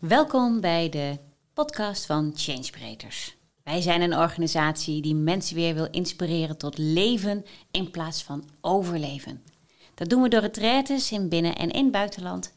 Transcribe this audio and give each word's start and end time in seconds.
Welkom 0.00 0.60
bij 0.60 0.88
de 0.88 1.18
podcast 1.52 2.06
van 2.06 2.32
Changebreakers. 2.34 3.36
Wij 3.62 3.80
zijn 3.80 4.00
een 4.00 4.16
organisatie 4.16 5.02
die 5.02 5.14
mensen 5.14 5.56
weer 5.56 5.74
wil 5.74 5.88
inspireren 5.90 6.58
tot 6.58 6.78
leven 6.78 7.44
in 7.70 7.90
plaats 7.90 8.22
van 8.22 8.48
overleven. 8.60 9.42
Dat 9.94 10.08
doen 10.08 10.22
we 10.22 10.28
door 10.28 10.40
retraites 10.40 11.12
in 11.12 11.28
binnen- 11.28 11.56
en 11.56 11.70
in 11.70 11.90
buitenland 11.90 12.54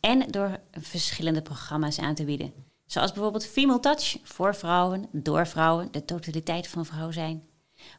en 0.00 0.30
door 0.30 0.60
verschillende 0.70 1.42
programma's 1.42 1.98
aan 1.98 2.14
te 2.14 2.24
bieden. 2.24 2.52
Zoals 2.86 3.12
bijvoorbeeld 3.12 3.46
Female 3.46 3.80
Touch 3.80 4.16
voor 4.22 4.54
vrouwen, 4.54 5.08
door 5.12 5.46
vrouwen, 5.46 5.88
de 5.90 6.04
totaliteit 6.04 6.68
van 6.68 6.86
vrouw 6.86 7.10
zijn. 7.10 7.42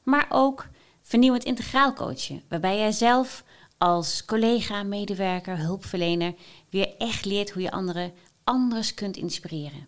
Maar 0.03 0.25
ook 0.29 0.67
vernieuwend 1.01 1.43
integraal 1.43 1.93
coachen, 1.93 2.43
waarbij 2.49 2.77
jij 2.77 2.91
zelf 2.91 3.43
als 3.77 4.25
collega, 4.25 4.83
medewerker, 4.83 5.57
hulpverlener 5.57 6.33
weer 6.69 6.97
echt 6.97 7.25
leert 7.25 7.51
hoe 7.51 7.61
je 7.61 7.71
anderen 7.71 8.13
anders 8.43 8.93
kunt 8.93 9.17
inspireren. 9.17 9.87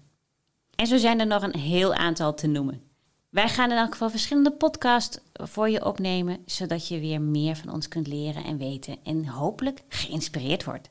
En 0.76 0.88
zo 0.88 0.98
zijn 0.98 1.20
er 1.20 1.28
nog 1.28 1.44
een 1.44 1.60
heel 1.60 1.94
aantal 1.94 2.34
te 2.34 2.48
noemen. 2.48 2.82
Wij 3.30 3.50
gaan 3.50 3.72
in 3.72 3.78
elk 3.78 3.92
geval 3.92 4.10
verschillende 4.10 4.52
podcasts 4.52 5.18
voor 5.34 5.70
je 5.70 5.86
opnemen, 5.86 6.42
zodat 6.46 6.88
je 6.88 7.00
weer 7.00 7.22
meer 7.22 7.56
van 7.56 7.74
ons 7.74 7.88
kunt 7.88 8.08
leren 8.08 8.44
en 8.44 8.58
weten 8.58 8.98
en 9.04 9.28
hopelijk 9.28 9.84
geïnspireerd 9.90 10.64
wordt. 10.64 10.90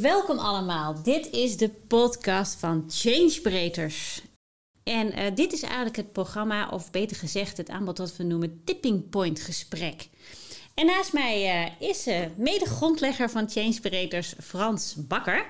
Welkom 0.00 0.38
allemaal. 0.38 1.02
Dit 1.02 1.30
is 1.30 1.56
de 1.56 1.68
podcast 1.68 2.54
van 2.58 2.84
Changebreakers. 2.88 4.22
En 4.82 5.18
uh, 5.18 5.24
dit 5.34 5.52
is 5.52 5.62
eigenlijk 5.62 5.96
het 5.96 6.12
programma, 6.12 6.68
of 6.68 6.90
beter 6.90 7.16
gezegd 7.16 7.56
het 7.56 7.70
aanbod 7.70 7.98
wat 7.98 8.16
we 8.16 8.22
noemen 8.22 8.60
Tipping 8.64 9.08
Point 9.08 9.40
Gesprek. 9.40 10.08
En 10.74 10.86
naast 10.86 11.12
mij 11.12 11.64
uh, 11.64 11.88
is 11.88 12.06
uh, 12.06 12.18
mede-grondlegger 12.36 13.30
van 13.30 13.50
Changebreakers 13.50 14.34
Frans 14.42 14.94
Bakker. 14.98 15.46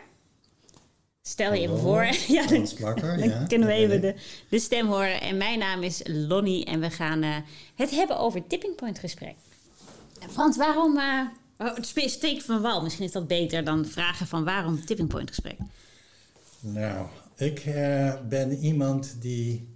Stel 1.22 1.52
je 1.52 1.60
even 1.60 1.78
voor. 1.78 2.04
ja, 2.36 2.42
Frans 2.42 2.74
Bakker, 2.74 3.18
dan 3.18 3.28
ja. 3.28 3.44
kunnen 3.46 3.68
we 3.68 3.74
even 3.74 4.00
de, 4.00 4.14
de, 4.48 4.58
stem 4.58 4.86
horen. 4.86 5.20
En 5.20 5.36
mijn 5.36 5.58
naam 5.58 5.82
is 5.82 6.00
Lonnie 6.04 6.64
en 6.64 6.80
we 6.80 6.90
gaan 6.90 7.22
het 7.74 7.90
hebben 7.90 8.18
over 8.18 8.46
Tipping 8.46 8.74
Point 8.74 8.98
Gesprek. 8.98 9.34
Frans, 10.30 10.56
waarom 10.56 10.98
Oh, 11.62 11.76
steek 12.06 12.40
van 12.40 12.62
wal, 12.62 12.82
misschien 12.82 13.04
is 13.04 13.12
dat 13.12 13.26
beter 13.26 13.64
dan 13.64 13.86
vragen 13.86 14.26
van 14.26 14.44
waarom 14.44 14.84
tipping 14.84 15.08
point 15.08 15.28
gesprek. 15.28 15.56
Nou, 16.60 17.06
ik 17.36 17.66
uh, 17.66 18.14
ben 18.28 18.56
iemand 18.56 19.16
die 19.18 19.68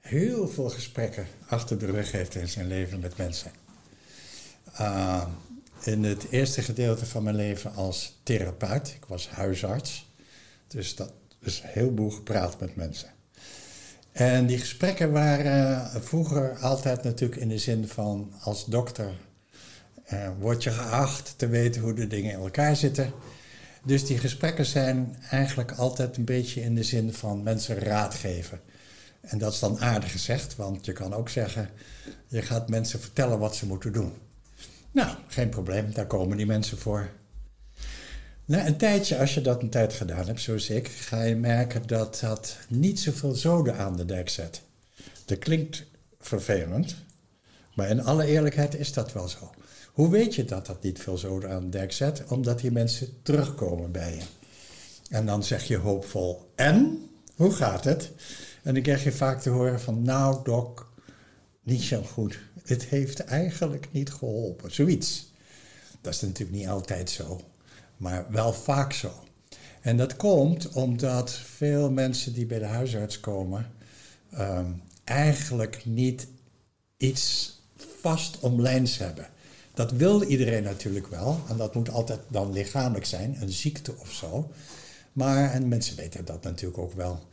heel 0.00 0.48
veel 0.48 0.68
gesprekken 0.68 1.26
achter 1.46 1.78
de 1.78 1.86
rug 1.86 2.12
heeft 2.12 2.34
in 2.34 2.48
zijn 2.48 2.66
leven 2.66 3.00
met 3.00 3.16
mensen. 3.16 3.50
Uh, 4.80 5.26
in 5.82 6.04
het 6.04 6.26
eerste 6.30 6.62
gedeelte 6.62 7.06
van 7.06 7.22
mijn 7.22 7.36
leven 7.36 7.74
als 7.74 8.18
therapeut, 8.22 8.88
ik 8.88 9.04
was 9.04 9.28
huisarts, 9.28 10.06
dus 10.66 10.94
dat 10.94 11.12
is 11.40 11.60
een 11.60 11.68
heleboel 11.68 12.10
gepraat 12.10 12.60
met 12.60 12.76
mensen. 12.76 13.08
En 14.12 14.46
die 14.46 14.58
gesprekken 14.58 15.12
waren 15.12 15.90
vroeger 16.02 16.58
altijd 16.58 17.02
natuurlijk 17.02 17.40
in 17.40 17.48
de 17.48 17.58
zin 17.58 17.88
van 17.88 18.32
als 18.40 18.64
dokter 18.64 19.12
uh, 20.12 20.28
word 20.38 20.62
je 20.62 20.70
geacht 20.70 21.34
te 21.36 21.48
weten 21.48 21.80
hoe 21.80 21.94
de 21.94 22.06
dingen 22.06 22.32
in 22.32 22.38
elkaar 22.38 22.76
zitten. 22.76 23.12
Dus 23.82 24.06
die 24.06 24.18
gesprekken 24.18 24.66
zijn 24.66 25.16
eigenlijk 25.30 25.72
altijd 25.72 26.16
een 26.16 26.24
beetje 26.24 26.60
in 26.60 26.74
de 26.74 26.82
zin 26.82 27.12
van 27.12 27.42
mensen 27.42 27.78
raad 27.78 28.14
geven. 28.14 28.60
En 29.20 29.38
dat 29.38 29.52
is 29.52 29.58
dan 29.58 29.80
aardig 29.80 30.10
gezegd, 30.10 30.56
want 30.56 30.84
je 30.84 30.92
kan 30.92 31.14
ook 31.14 31.28
zeggen, 31.28 31.70
je 32.26 32.42
gaat 32.42 32.68
mensen 32.68 33.00
vertellen 33.00 33.38
wat 33.38 33.56
ze 33.56 33.66
moeten 33.66 33.92
doen. 33.92 34.12
Nou, 34.90 35.16
geen 35.26 35.48
probleem, 35.48 35.92
daar 35.92 36.06
komen 36.06 36.36
die 36.36 36.46
mensen 36.46 36.78
voor. 36.78 37.10
Na 38.44 38.66
een 38.66 38.76
tijdje, 38.76 39.18
als 39.18 39.34
je 39.34 39.40
dat 39.40 39.62
een 39.62 39.70
tijd 39.70 39.92
gedaan 39.92 40.26
hebt, 40.26 40.40
zoals 40.40 40.70
ik, 40.70 40.88
ga 40.88 41.22
je 41.22 41.36
merken 41.36 41.86
dat 41.86 42.18
dat 42.20 42.56
niet 42.68 43.00
zoveel 43.00 43.34
zoden 43.34 43.76
aan 43.76 43.96
de 43.96 44.04
dek 44.04 44.28
zet. 44.28 44.62
Dat 45.24 45.38
klinkt 45.38 45.84
vervelend, 46.20 46.96
maar 47.74 47.88
in 47.88 48.04
alle 48.04 48.26
eerlijkheid 48.26 48.74
is 48.74 48.92
dat 48.92 49.12
wel 49.12 49.28
zo. 49.28 49.50
Hoe 49.98 50.10
weet 50.10 50.34
je 50.34 50.44
dat 50.44 50.66
dat 50.66 50.82
niet 50.82 51.00
veel 51.00 51.18
zoden 51.18 51.50
aan 51.50 51.70
de 51.70 51.78
dek 51.78 51.92
zet? 51.92 52.24
Omdat 52.28 52.60
die 52.60 52.70
mensen 52.70 53.22
terugkomen 53.22 53.92
bij 53.92 54.14
je. 54.14 54.22
En 55.10 55.26
dan 55.26 55.44
zeg 55.44 55.64
je 55.64 55.76
hoopvol, 55.76 56.50
en? 56.54 57.08
Hoe 57.36 57.52
gaat 57.52 57.84
het? 57.84 58.10
En 58.62 58.74
dan 58.74 58.82
krijg 58.82 59.04
je 59.04 59.12
vaak 59.12 59.40
te 59.40 59.50
horen 59.50 59.80
van, 59.80 60.02
nou 60.02 60.44
dok, 60.44 60.92
niet 61.62 61.82
zo 61.82 62.02
goed. 62.02 62.38
Het 62.64 62.84
heeft 62.84 63.24
eigenlijk 63.24 63.88
niet 63.90 64.10
geholpen. 64.10 64.72
Zoiets. 64.72 65.32
Dat 66.00 66.14
is 66.14 66.20
natuurlijk 66.20 66.58
niet 66.58 66.68
altijd 66.68 67.10
zo, 67.10 67.40
maar 67.96 68.26
wel 68.30 68.52
vaak 68.52 68.92
zo. 68.92 69.12
En 69.80 69.96
dat 69.96 70.16
komt 70.16 70.68
omdat 70.68 71.32
veel 71.32 71.90
mensen 71.90 72.32
die 72.32 72.46
bij 72.46 72.58
de 72.58 72.64
huisarts 72.64 73.20
komen, 73.20 73.70
um, 74.38 74.82
eigenlijk 75.04 75.84
niet 75.84 76.26
iets 76.96 77.56
vast 78.00 78.38
omlijns 78.40 78.98
hebben. 78.98 79.26
Dat 79.78 79.90
wil 79.90 80.22
iedereen 80.22 80.62
natuurlijk 80.62 81.06
wel. 81.06 81.40
En 81.48 81.56
dat 81.56 81.74
moet 81.74 81.90
altijd 81.90 82.20
dan 82.28 82.52
lichamelijk 82.52 83.06
zijn, 83.06 83.36
een 83.40 83.52
ziekte 83.52 83.94
of 83.98 84.12
zo. 84.12 84.50
Maar, 85.12 85.52
en 85.52 85.68
mensen 85.68 85.96
weten 85.96 86.24
dat 86.24 86.42
natuurlijk 86.42 86.78
ook 86.78 86.92
wel. 86.92 87.28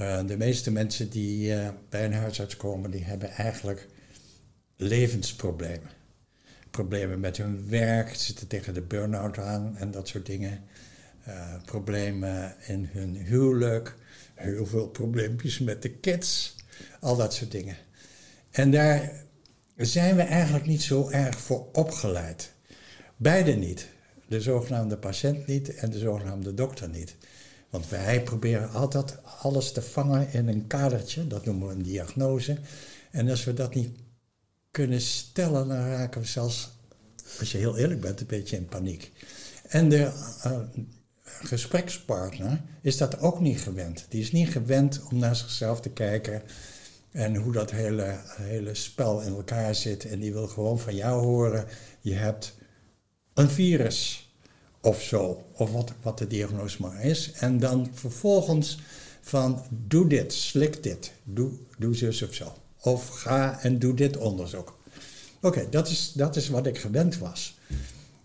Uh, 0.00 0.26
de 0.26 0.36
meeste 0.36 0.70
mensen 0.70 1.10
die 1.10 1.54
uh, 1.54 1.68
bij 1.88 2.04
een 2.04 2.12
huisarts 2.12 2.56
komen, 2.56 2.90
die 2.90 3.04
hebben 3.04 3.30
eigenlijk 3.30 3.88
levensproblemen. 4.76 5.90
Problemen 6.70 7.20
met 7.20 7.36
hun 7.36 7.68
werk, 7.68 8.14
zitten 8.14 8.46
tegen 8.46 8.74
de 8.74 8.82
burn-out 8.82 9.38
aan 9.38 9.76
en 9.76 9.90
dat 9.90 10.08
soort 10.08 10.26
dingen. 10.26 10.64
Uh, 11.28 11.54
problemen 11.64 12.54
in 12.66 12.88
hun 12.92 13.16
huwelijk, 13.16 13.96
heel 14.34 14.66
veel 14.66 14.88
probleempjes 14.88 15.58
met 15.58 15.82
de 15.82 15.90
kids, 15.90 16.54
al 17.00 17.16
dat 17.16 17.34
soort 17.34 17.50
dingen. 17.50 17.76
En 18.50 18.70
daar 18.70 19.26
zijn 19.86 20.16
we 20.16 20.22
eigenlijk 20.22 20.66
niet 20.66 20.82
zo 20.82 21.08
erg 21.08 21.40
voor 21.40 21.68
opgeleid. 21.72 22.52
Beide 23.16 23.52
niet. 23.52 23.88
De 24.28 24.40
zogenaamde 24.40 24.96
patiënt 24.96 25.46
niet 25.46 25.74
en 25.74 25.90
de 25.90 25.98
zogenaamde 25.98 26.54
dokter 26.54 26.88
niet. 26.88 27.16
Want 27.70 27.88
wij 27.88 28.22
proberen 28.22 28.70
altijd 28.70 29.16
alles 29.40 29.72
te 29.72 29.82
vangen 29.82 30.32
in 30.32 30.48
een 30.48 30.66
kadertje, 30.66 31.26
dat 31.26 31.44
noemen 31.44 31.68
we 31.68 31.74
een 31.74 31.82
diagnose. 31.82 32.58
En 33.10 33.28
als 33.28 33.44
we 33.44 33.54
dat 33.54 33.74
niet 33.74 33.98
kunnen 34.70 35.00
stellen, 35.00 35.68
dan 35.68 35.88
raken 35.88 36.20
we 36.20 36.26
zelfs, 36.26 36.70
als 37.38 37.52
je 37.52 37.58
heel 37.58 37.76
eerlijk 37.76 38.00
bent, 38.00 38.20
een 38.20 38.26
beetje 38.26 38.56
in 38.56 38.66
paniek. 38.66 39.12
En 39.68 39.88
de 39.88 40.10
uh, 40.46 40.58
gesprekspartner 41.24 42.62
is 42.82 42.96
dat 42.96 43.20
ook 43.20 43.40
niet 43.40 43.60
gewend. 43.60 44.06
Die 44.08 44.20
is 44.20 44.32
niet 44.32 44.48
gewend 44.48 45.02
om 45.10 45.18
naar 45.18 45.36
zichzelf 45.36 45.80
te 45.80 45.90
kijken 45.90 46.42
en 47.10 47.36
hoe 47.36 47.52
dat 47.52 47.70
hele, 47.70 48.16
hele 48.26 48.74
spel 48.74 49.20
in 49.20 49.34
elkaar 49.34 49.74
zit. 49.74 50.04
En 50.04 50.18
die 50.18 50.32
wil 50.32 50.46
gewoon 50.46 50.78
van 50.78 50.94
jou 50.94 51.24
horen, 51.24 51.66
je 52.00 52.14
hebt 52.14 52.54
een 53.34 53.48
virus 53.48 54.30
of 54.80 55.02
zo, 55.02 55.44
of 55.52 55.72
wat, 55.72 55.92
wat 56.02 56.18
de 56.18 56.26
diagnose 56.26 56.82
maar 56.82 57.04
is. 57.04 57.32
En 57.32 57.58
dan 57.58 57.88
vervolgens 57.92 58.78
van 59.20 59.62
doe 59.70 60.08
dit, 60.08 60.32
slik 60.32 60.82
dit, 60.82 61.12
doe, 61.24 61.50
doe 61.78 61.94
zus 61.94 62.22
of 62.22 62.34
zo. 62.34 62.52
Of 62.80 63.08
ga 63.08 63.60
en 63.60 63.78
doe 63.78 63.94
dit 63.94 64.16
onderzoek. 64.16 64.78
Oké, 65.40 65.68
dat, 65.70 65.88
is, 65.88 66.12
dat 66.12 66.36
is 66.36 66.48
wat 66.48 66.66
ik 66.66 66.78
gewend 66.78 67.18
was. 67.18 67.58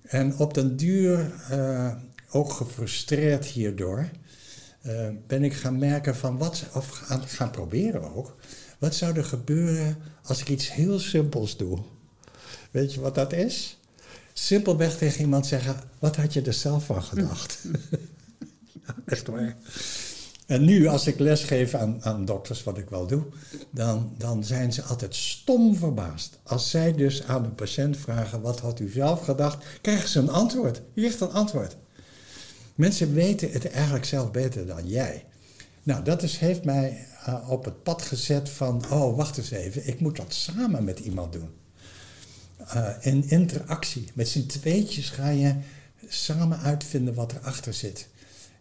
En 0.01 0.37
op 0.37 0.53
den 0.53 0.75
duur, 0.75 1.33
uh, 1.51 1.93
ook 2.31 2.51
gefrustreerd 2.51 3.45
hierdoor, 3.45 4.09
uh, 4.85 5.07
ben 5.27 5.43
ik 5.43 5.53
gaan 5.53 5.77
merken 5.77 6.15
van 6.15 6.37
wat, 6.37 6.63
of 6.73 6.89
gaan, 6.89 7.27
gaan 7.27 7.51
proberen 7.51 8.15
ook, 8.15 8.35
wat 8.83 8.95
zou 8.95 9.17
er 9.17 9.25
gebeuren 9.25 9.97
als 10.23 10.41
ik 10.41 10.49
iets 10.49 10.71
heel 10.73 10.99
simpels 10.99 11.57
doe? 11.57 11.79
Weet 12.71 12.93
je 12.93 13.01
wat 13.01 13.15
dat 13.15 13.33
is? 13.33 13.77
Simpelweg 14.33 14.97
tegen 14.97 15.21
iemand 15.21 15.45
zeggen: 15.45 15.75
Wat 15.99 16.15
had 16.15 16.33
je 16.33 16.41
er 16.41 16.53
zelf 16.53 16.85
van 16.85 17.03
gedacht? 17.03 17.59
ja, 18.85 18.95
echt 19.05 19.27
waar. 19.27 19.55
En 20.45 20.63
nu, 20.63 20.87
als 20.87 21.07
ik 21.07 21.19
lesgeef 21.19 21.73
aan, 21.73 22.03
aan 22.03 22.25
dokters, 22.25 22.63
wat 22.63 22.77
ik 22.77 22.89
wel 22.89 23.07
doe, 23.07 23.23
dan, 23.69 24.13
dan 24.17 24.43
zijn 24.43 24.73
ze 24.73 24.81
altijd 24.81 25.15
stom 25.15 25.75
verbaasd. 25.75 26.39
Als 26.43 26.69
zij 26.69 26.93
dus 26.93 27.23
aan 27.23 27.43
een 27.43 27.55
patiënt 27.55 27.97
vragen: 27.97 28.41
Wat 28.41 28.59
had 28.59 28.79
u 28.79 28.89
zelf 28.89 29.23
gedacht? 29.23 29.65
krijgen 29.81 30.09
ze 30.09 30.19
een 30.19 30.29
antwoord. 30.29 30.81
Je 30.93 31.01
krijgt 31.01 31.21
een 31.21 31.31
antwoord. 31.31 31.77
Mensen 32.75 33.13
weten 33.13 33.51
het 33.51 33.71
eigenlijk 33.71 34.05
zelf 34.05 34.31
beter 34.31 34.65
dan 34.65 34.87
jij. 34.87 35.25
Nou, 35.83 36.03
dat 36.03 36.23
is, 36.23 36.37
heeft 36.37 36.63
mij 36.63 37.07
uh, 37.27 37.49
op 37.49 37.65
het 37.65 37.83
pad 37.83 38.01
gezet 38.01 38.49
van, 38.49 38.83
oh, 38.89 39.17
wacht 39.17 39.37
eens 39.37 39.51
even, 39.51 39.87
ik 39.87 39.99
moet 39.99 40.17
dat 40.17 40.33
samen 40.33 40.83
met 40.83 40.99
iemand 40.99 41.33
doen. 41.33 41.49
Uh, 42.75 42.89
in 42.99 43.29
interactie. 43.29 44.11
Met 44.13 44.27
z'n 44.27 44.45
tweetjes 44.45 45.09
ga 45.09 45.29
je 45.29 45.55
samen 46.07 46.59
uitvinden 46.59 47.13
wat 47.13 47.31
erachter 47.31 47.73
zit. 47.73 48.07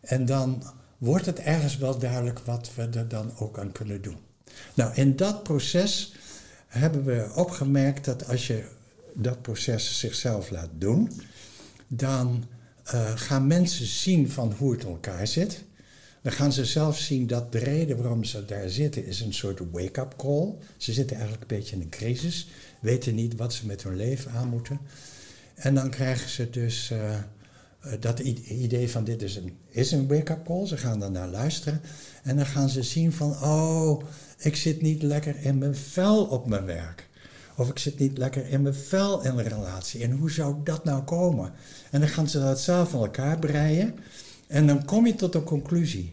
En 0.01 0.27
dan 0.27 0.63
wordt 0.99 1.27
het 1.27 1.39
ergens 1.39 1.77
wel 1.77 1.99
duidelijk 1.99 2.39
wat 2.39 2.71
we 2.75 2.83
er 2.83 3.09
dan 3.09 3.33
ook 3.39 3.59
aan 3.59 3.73
kunnen 3.73 4.03
doen. 4.03 4.17
Nou, 4.75 4.95
in 4.95 5.17
dat 5.17 5.43
proces 5.43 6.15
hebben 6.67 7.05
we 7.05 7.31
opgemerkt 7.35 8.05
dat 8.05 8.29
als 8.29 8.47
je 8.47 8.65
dat 9.15 9.43
proces 9.43 9.99
zichzelf 9.99 10.51
laat 10.51 10.71
doen, 10.79 11.11
dan 11.89 12.45
uh, 12.95 13.13
gaan 13.15 13.47
mensen 13.47 13.87
zien 13.87 14.31
van 14.31 14.53
hoe 14.59 14.73
het 14.73 14.85
elkaar 14.85 15.27
zit. 15.27 15.65
Dan 16.23 16.33
gaan 16.33 16.53
ze 16.53 16.65
zelf 16.65 16.99
zien 16.99 17.27
dat 17.27 17.53
de 17.53 17.59
reden 17.59 17.97
waarom 17.97 18.25
ze 18.25 18.45
daar 18.45 18.69
zitten 18.69 19.07
is 19.07 19.21
een 19.21 19.35
soort 19.35 19.61
wake-up 19.71 20.15
call. 20.17 20.55
Ze 20.77 20.93
zitten 20.93 21.17
eigenlijk 21.17 21.51
een 21.51 21.57
beetje 21.57 21.77
in 21.77 21.83
een 21.83 21.89
crisis, 21.89 22.49
weten 22.81 23.15
niet 23.15 23.37
wat 23.37 23.53
ze 23.53 23.67
met 23.67 23.83
hun 23.83 23.97
leven 23.97 24.31
aan 24.31 24.49
moeten. 24.49 24.81
En 25.55 25.75
dan 25.75 25.91
krijgen 25.91 26.31
ze 26.31 26.51
dus 26.51 26.91
uh, 26.91 27.15
dat 28.01 28.19
idee 28.19 28.91
van 28.91 29.05
dit 29.05 29.23
is 29.23 29.37
een, 29.37 29.57
is 29.69 29.93
een 29.93 30.09
wake-up 30.09 30.45
call. 30.45 30.67
Ze 30.67 30.77
gaan 30.77 31.13
naar 31.13 31.29
luisteren 31.29 31.81
en 32.23 32.37
dan 32.37 32.47
gaan 32.47 32.69
ze 32.69 32.83
zien 32.83 33.13
van, 33.13 33.31
oh, 33.31 34.03
ik 34.39 34.57
zit 34.57 34.83
niet 34.83 35.03
lekker 35.03 35.37
in 35.41 35.59
mijn 35.59 35.77
vel 35.77 36.25
op 36.25 36.47
mijn 36.47 36.65
werk. 36.65 37.09
Of 37.57 37.69
ik 37.69 37.79
zit 37.79 37.99
niet 37.99 38.19
lekker 38.19 38.47
in 38.47 38.63
mijn 38.63 38.75
vel 38.75 39.23
in 39.23 39.31
een 39.31 39.49
relatie. 39.49 40.03
En 40.03 40.11
hoe 40.11 40.31
zou 40.31 40.57
dat 40.65 40.85
nou 40.85 41.03
komen? 41.03 41.53
En 41.91 42.01
dan 42.01 42.09
gaan 42.09 42.29
ze 42.29 42.39
dat 42.39 42.61
zelf 42.61 42.91
van 42.91 43.01
elkaar 43.01 43.39
breien. 43.39 43.95
En 44.53 44.67
dan 44.67 44.85
kom 44.85 45.07
je 45.07 45.15
tot 45.15 45.35
een 45.35 45.45
conclusie. 45.45 46.13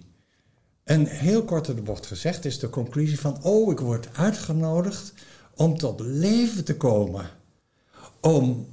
En 0.83 1.05
heel 1.05 1.43
kort 1.43 1.69
op 1.69 1.75
de 1.75 1.81
bocht 1.81 2.05
gezegd 2.05 2.45
is 2.45 2.59
de 2.59 2.69
conclusie 2.69 3.19
van: 3.19 3.43
oh, 3.43 3.71
ik 3.71 3.79
word 3.79 4.07
uitgenodigd 4.13 5.13
om 5.55 5.77
tot 5.77 5.99
leven 5.99 6.65
te 6.65 6.77
komen. 6.77 7.29
Om 8.19 8.67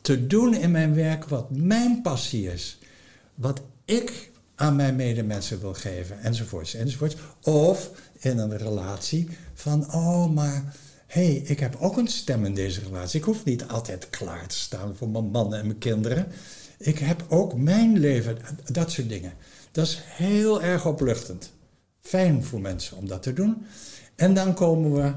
te 0.00 0.26
doen 0.26 0.54
in 0.54 0.70
mijn 0.70 0.94
werk 0.94 1.24
wat 1.24 1.50
mijn 1.50 2.02
passie 2.02 2.52
is. 2.52 2.78
Wat 3.34 3.62
ik 3.84 4.30
aan 4.54 4.76
mijn 4.76 4.96
medemensen 4.96 5.60
wil 5.60 5.74
geven, 5.74 6.20
enzovoorts, 6.20 6.74
enzovoorts. 6.74 7.16
Of 7.42 7.90
in 8.18 8.38
een 8.38 8.56
relatie 8.56 9.28
van: 9.54 9.92
oh, 9.92 10.30
maar 10.30 10.76
hé, 11.06 11.26
hey, 11.26 11.34
ik 11.34 11.60
heb 11.60 11.76
ook 11.80 11.96
een 11.96 12.08
stem 12.08 12.44
in 12.44 12.54
deze 12.54 12.80
relatie. 12.80 13.20
Ik 13.20 13.26
hoef 13.26 13.44
niet 13.44 13.68
altijd 13.68 14.10
klaar 14.10 14.46
te 14.46 14.56
staan 14.56 14.96
voor 14.96 15.08
mijn 15.08 15.30
mannen 15.30 15.58
en 15.58 15.66
mijn 15.66 15.78
kinderen. 15.78 16.26
Ik 16.82 16.98
heb 16.98 17.24
ook 17.28 17.54
mijn 17.54 17.98
leven, 17.98 18.38
dat 18.72 18.90
soort 18.90 19.08
dingen. 19.08 19.32
Dat 19.70 19.86
is 19.86 19.98
heel 20.02 20.62
erg 20.62 20.86
opluchtend. 20.86 21.52
Fijn 22.00 22.44
voor 22.44 22.60
mensen 22.60 22.96
om 22.96 23.08
dat 23.08 23.22
te 23.22 23.32
doen. 23.32 23.66
En 24.14 24.34
dan 24.34 24.54
komen 24.54 24.92
we 24.92 25.12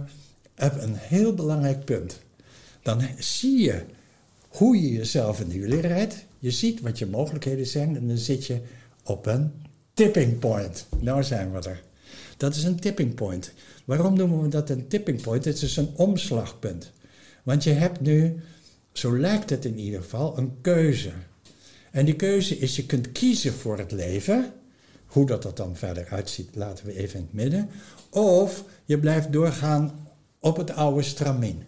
op 0.66 0.82
een 0.82 0.96
heel 0.96 1.34
belangrijk 1.34 1.86
punt. 1.86 2.20
Dan 2.82 3.02
zie 3.20 3.62
je 3.62 3.84
hoe 4.48 4.82
je 4.82 4.92
jezelf 4.92 5.40
in 5.40 5.50
de 5.50 5.60
wielen 5.60 5.82
rijdt. 5.82 6.26
Je 6.40 6.52
ziet 6.52 6.82
wat 6.82 7.00
je 7.00 7.06
mogelijkheden 7.06 7.68
zijn 7.68 7.96
en 7.96 8.08
dan 8.08 8.18
zit 8.18 8.46
je 8.46 8.62
op 9.04 9.26
een 9.26 9.52
tipping 9.94 10.40
point. 10.40 10.86
Nou 11.00 11.24
zijn 11.24 11.52
we 11.52 11.70
er. 11.70 11.82
Dat 12.38 12.56
is 12.56 12.64
een 12.64 12.80
tipping 12.80 13.16
point. 13.16 13.54
Waarom 13.86 14.14
noemen 14.18 14.42
we 14.42 14.48
dat 14.48 14.70
een 14.70 14.88
tipping 14.88 15.22
point? 15.22 15.46
Het 15.46 15.62
is 15.62 15.78
een 15.78 15.90
omslagpunt. 15.96 16.92
Want 17.44 17.64
je 17.64 17.72
hebt 17.72 18.02
nu, 18.02 18.42
zo 18.94 19.18
lijkt 19.18 19.50
het 19.50 19.66
in 19.66 19.80
ieder 19.80 20.02
geval, 20.02 20.38
een 20.38 20.62
keuze. 20.62 21.12
En 21.94 22.06
die 22.06 22.16
keuze 22.16 22.58
is, 22.58 22.76
je 22.76 22.86
kunt 22.86 23.12
kiezen 23.12 23.54
voor 23.54 23.78
het 23.78 23.92
leven. 23.92 24.54
Hoe 25.06 25.26
dat 25.26 25.46
er 25.46 25.56
dan 25.56 25.76
verder 25.76 26.08
uitziet, 26.10 26.56
laten 26.56 26.86
we 26.86 26.98
even 26.98 27.20
in 27.20 27.26
het 27.26 27.34
midden. 27.34 27.70
Of 28.10 28.64
je 28.86 29.00
blijft 29.00 29.32
doorgaan 29.32 30.08
op 30.40 30.58
het 30.58 30.72
oude 30.72 31.04
stramien. 31.04 31.64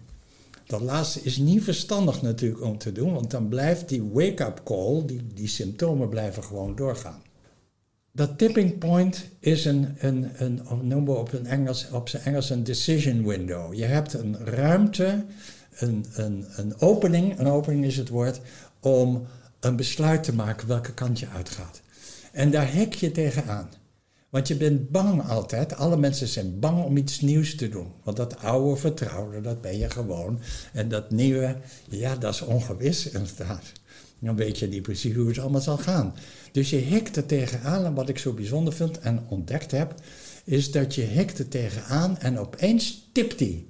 Dat 0.66 0.82
laatste 0.82 1.22
is 1.22 1.38
niet 1.38 1.64
verstandig 1.64 2.22
natuurlijk 2.22 2.62
om 2.62 2.78
te 2.78 2.92
doen, 2.92 3.14
want 3.14 3.32
dan 3.32 3.50
blijft 3.50 3.90
die 3.90 4.04
wake-up 4.04 4.62
call, 4.64 5.06
die, 5.06 5.22
die 5.34 5.48
symptomen 5.48 6.10
blijven 6.10 6.44
gewoon 6.44 6.76
doorgaan. 6.76 7.22
Dat 8.12 8.38
tipping 8.38 8.78
point 8.78 9.26
is 9.40 9.66
een, 9.66 9.96
een, 9.98 10.30
een 10.36 10.62
noemen 10.82 11.14
we 11.14 11.20
op, 11.20 11.34
een 11.34 11.46
Engels, 11.46 11.90
op 11.92 12.10
zijn 12.10 12.24
Engels 12.24 12.50
een 12.50 12.64
decision 12.64 13.28
window. 13.28 13.74
Je 13.74 13.86
hebt 13.86 14.14
een 14.14 14.38
ruimte, 14.38 15.26
een, 15.76 16.06
een, 16.14 16.46
een 16.56 16.80
opening, 16.80 17.40
een 17.40 17.48
opening 17.48 17.86
is 17.86 17.98
het 17.98 18.10
woord, 18.10 18.42
om 18.80 19.26
een 19.66 19.76
besluit 19.76 20.24
te 20.24 20.34
maken 20.34 20.68
welke 20.68 20.94
kant 20.94 21.20
je 21.20 21.28
uitgaat. 21.28 21.82
En 22.32 22.52
daar 22.52 22.74
hek 22.74 22.94
je 22.94 23.12
tegenaan. 23.12 23.70
Want 24.30 24.48
je 24.48 24.56
bent 24.56 24.90
bang 24.90 25.30
altijd, 25.30 25.76
alle 25.76 25.98
mensen 25.98 26.28
zijn 26.28 26.60
bang 26.60 26.84
om 26.84 26.98
iets 26.98 27.22
nieuws 27.22 27.56
te 27.56 27.70
doen. 27.70 27.92
Want 28.04 28.18
dat 28.18 28.38
oude 28.38 28.80
vertrouwde, 28.80 29.42
dat 29.42 29.62
ben 29.62 29.78
je 29.78 29.90
gewoon. 29.90 30.40
En 30.74 30.90
dat 30.90 31.12
nieuwe, 31.12 31.56
ja, 31.90 32.16
dat 32.16 32.34
is 32.34 32.42
ongewis 32.42 33.10
inderdaad. 33.10 33.72
Dan 34.20 34.36
weet 34.36 34.60
je 34.60 34.68
niet 34.68 34.82
precies 34.82 35.16
hoe 35.16 35.28
het 35.28 35.40
allemaal 35.40 35.62
zal 35.62 35.78
gaan. 35.78 36.16
Dus 36.52 36.70
je 36.70 36.78
hikt 36.78 37.16
er 37.16 37.26
tegenaan. 37.26 37.86
En 37.86 37.94
wat 37.94 38.10
ik 38.10 38.18
zo 38.18 38.34
bijzonder 38.34 38.74
vind 38.74 39.00
en 39.00 39.26
ontdekt 39.28 39.72
heb, 39.72 39.96
is 40.44 40.72
dat 40.72 40.96
je 40.96 41.02
hikt 41.02 41.40
er 41.40 41.48
tegenaan 41.48 42.18
en 42.18 42.40
opeens 42.40 43.10
tipt 43.14 43.40
hij. 43.40 43.66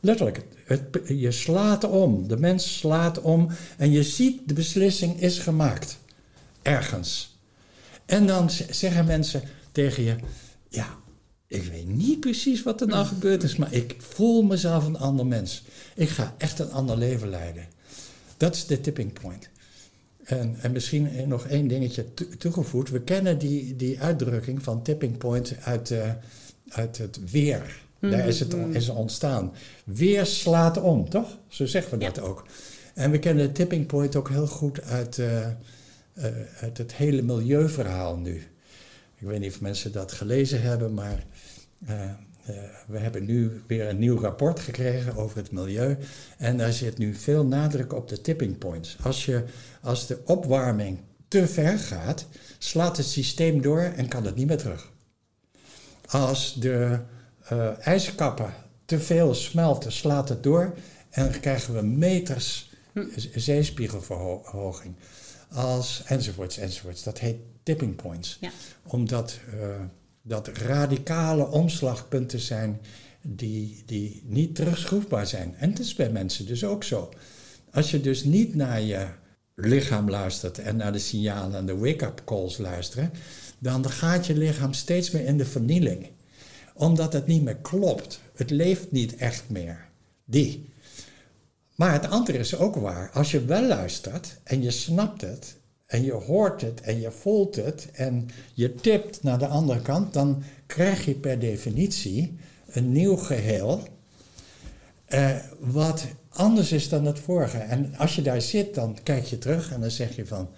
Letterlijk, 0.00 0.40
het, 0.64 0.82
je 1.06 1.30
slaat 1.30 1.84
om. 1.84 2.28
De 2.28 2.36
mens 2.36 2.78
slaat 2.78 3.20
om 3.20 3.48
en 3.76 3.90
je 3.90 4.02
ziet 4.02 4.48
de 4.48 4.54
beslissing 4.54 5.20
is 5.20 5.38
gemaakt. 5.38 5.98
Ergens. 6.62 7.38
En 8.06 8.26
dan 8.26 8.50
zeggen 8.70 9.04
mensen 9.04 9.42
tegen 9.72 10.02
je: 10.02 10.16
Ja, 10.68 10.96
ik 11.46 11.62
weet 11.62 11.88
niet 11.88 12.20
precies 12.20 12.62
wat 12.62 12.80
er 12.80 12.86
nou 12.86 13.06
gebeurd 13.06 13.42
is, 13.42 13.56
maar 13.56 13.72
ik 13.72 13.96
voel 13.98 14.42
mezelf 14.42 14.86
een 14.86 14.98
ander 14.98 15.26
mens. 15.26 15.62
Ik 15.94 16.08
ga 16.08 16.34
echt 16.38 16.58
een 16.58 16.72
ander 16.72 16.96
leven 16.96 17.28
leiden. 17.28 17.66
Dat 18.36 18.54
is 18.54 18.66
de 18.66 18.80
tipping 18.80 19.12
point. 19.12 19.48
En, 20.24 20.56
en 20.60 20.72
misschien 20.72 21.28
nog 21.28 21.46
één 21.46 21.68
dingetje 21.68 22.06
toegevoegd. 22.38 22.90
We 22.90 23.00
kennen 23.00 23.38
die, 23.38 23.76
die 23.76 24.00
uitdrukking 24.00 24.62
van 24.62 24.82
tipping 24.82 25.18
point 25.18 25.56
uit, 25.60 25.90
uh, 25.90 26.10
uit 26.68 26.98
het 26.98 27.30
weer. 27.30 27.80
Daar 28.00 28.28
is 28.28 28.40
het 28.40 28.56
mhm. 28.56 28.72
is 28.72 28.88
ontstaan. 28.88 29.52
Weer 29.84 30.26
slaat 30.26 30.80
om, 30.80 31.08
toch? 31.08 31.38
Zo 31.48 31.66
zeggen 31.66 31.98
we 31.98 32.04
dat 32.04 32.20
ook. 32.20 32.46
En 32.94 33.10
we 33.10 33.18
kennen 33.18 33.46
de 33.46 33.52
tipping 33.52 33.86
point 33.86 34.16
ook 34.16 34.28
heel 34.28 34.46
goed 34.46 34.82
uit, 34.82 35.18
uh, 35.18 35.46
uh, 35.46 36.24
uit 36.60 36.78
het 36.78 36.94
hele 36.94 37.22
milieuverhaal 37.22 38.16
nu. 38.16 38.34
Ik 39.18 39.26
weet 39.26 39.40
niet 39.40 39.52
of 39.52 39.60
mensen 39.60 39.92
dat 39.92 40.12
gelezen 40.12 40.62
hebben, 40.62 40.94
maar 40.94 41.24
we 42.86 42.98
hebben 42.98 43.24
nu 43.24 43.62
weer 43.66 43.88
een 43.88 43.98
nieuw 43.98 44.18
rapport 44.20 44.60
gekregen 44.60 45.16
over 45.16 45.36
het 45.36 45.50
milieu. 45.50 45.96
En 46.38 46.56
daar 46.56 46.72
zit 46.72 46.98
nu 46.98 47.14
veel 47.14 47.44
nadruk 47.44 47.92
op 47.92 48.08
de 48.08 48.20
tipping 48.20 48.58
points. 48.58 48.96
Als, 49.02 49.24
je, 49.24 49.44
als 49.82 50.06
de 50.06 50.18
opwarming 50.24 50.98
te 51.28 51.46
ver 51.46 51.78
gaat, 51.78 52.26
slaat 52.58 52.96
het 52.96 53.06
systeem 53.06 53.62
door 53.62 53.80
en 53.80 54.08
kan 54.08 54.24
het 54.24 54.34
niet 54.34 54.46
meer 54.46 54.56
terug. 54.56 54.90
Als 56.06 56.54
de 56.54 56.98
uh, 57.52 57.86
ijskappen 57.86 58.54
te 58.84 59.00
veel 59.00 59.34
smelten, 59.34 59.92
slaat 59.92 60.28
het 60.28 60.42
door 60.42 60.74
en 61.10 61.30
dan 61.30 61.40
krijgen 61.40 61.74
we 61.74 61.82
meters 61.82 62.70
zeespiegelverhoging. 63.34 64.94
Als, 65.52 66.02
enzovoorts, 66.06 66.58
enzovoorts. 66.58 67.02
Dat 67.02 67.18
heet 67.18 67.36
tipping 67.62 67.96
points. 67.96 68.36
Ja. 68.40 68.50
Omdat 68.86 69.38
uh, 69.54 69.68
dat 70.22 70.48
radicale 70.48 71.48
omslagpunten 71.48 72.40
zijn 72.40 72.80
die, 73.22 73.82
die 73.86 74.22
niet 74.24 74.54
terugschroefbaar 74.54 75.26
zijn. 75.26 75.54
En 75.58 75.70
dat 75.70 75.78
is 75.78 75.94
bij 75.94 76.10
mensen 76.10 76.46
dus 76.46 76.64
ook 76.64 76.84
zo. 76.84 77.08
Als 77.72 77.90
je 77.90 78.00
dus 78.00 78.24
niet 78.24 78.54
naar 78.54 78.80
je 78.80 79.06
lichaam 79.54 80.10
luistert 80.10 80.58
en 80.58 80.76
naar 80.76 80.92
de 80.92 80.98
signalen 80.98 81.56
en 81.56 81.66
de 81.66 81.76
wake-up 81.76 82.22
calls 82.24 82.58
luisteren, 82.58 83.12
dan 83.58 83.90
gaat 83.90 84.26
je 84.26 84.36
lichaam 84.36 84.72
steeds 84.72 85.10
meer 85.10 85.24
in 85.24 85.38
de 85.38 85.44
vernieling 85.44 86.08
omdat 86.78 87.12
het 87.12 87.26
niet 87.26 87.42
meer 87.42 87.56
klopt. 87.56 88.20
Het 88.34 88.50
leeft 88.50 88.92
niet 88.92 89.16
echt 89.16 89.44
meer. 89.48 89.88
Die. 90.24 90.70
Maar 91.74 91.92
het 91.92 92.10
andere 92.10 92.38
is 92.38 92.56
ook 92.56 92.74
waar. 92.74 93.10
Als 93.12 93.30
je 93.30 93.44
wel 93.44 93.62
luistert 93.62 94.38
en 94.44 94.62
je 94.62 94.70
snapt 94.70 95.20
het 95.20 95.56
en 95.86 96.04
je 96.04 96.12
hoort 96.12 96.60
het 96.60 96.80
en 96.80 97.00
je 97.00 97.10
voelt 97.10 97.56
het 97.56 97.88
en 97.92 98.28
je 98.54 98.74
tipt 98.74 99.22
naar 99.22 99.38
de 99.38 99.46
andere 99.46 99.82
kant, 99.82 100.12
dan 100.12 100.42
krijg 100.66 101.04
je 101.04 101.14
per 101.14 101.38
definitie 101.38 102.36
een 102.66 102.92
nieuw 102.92 103.16
geheel. 103.16 103.82
Eh, 105.04 105.36
wat 105.58 106.06
anders 106.28 106.72
is 106.72 106.88
dan 106.88 107.04
het 107.04 107.18
vorige. 107.18 107.58
En 107.58 107.94
als 107.96 108.16
je 108.16 108.22
daar 108.22 108.40
zit, 108.42 108.74
dan 108.74 108.98
kijk 109.02 109.24
je 109.24 109.38
terug 109.38 109.72
en 109.72 109.80
dan 109.80 109.90
zeg 109.90 110.16
je 110.16 110.26
van. 110.26 110.48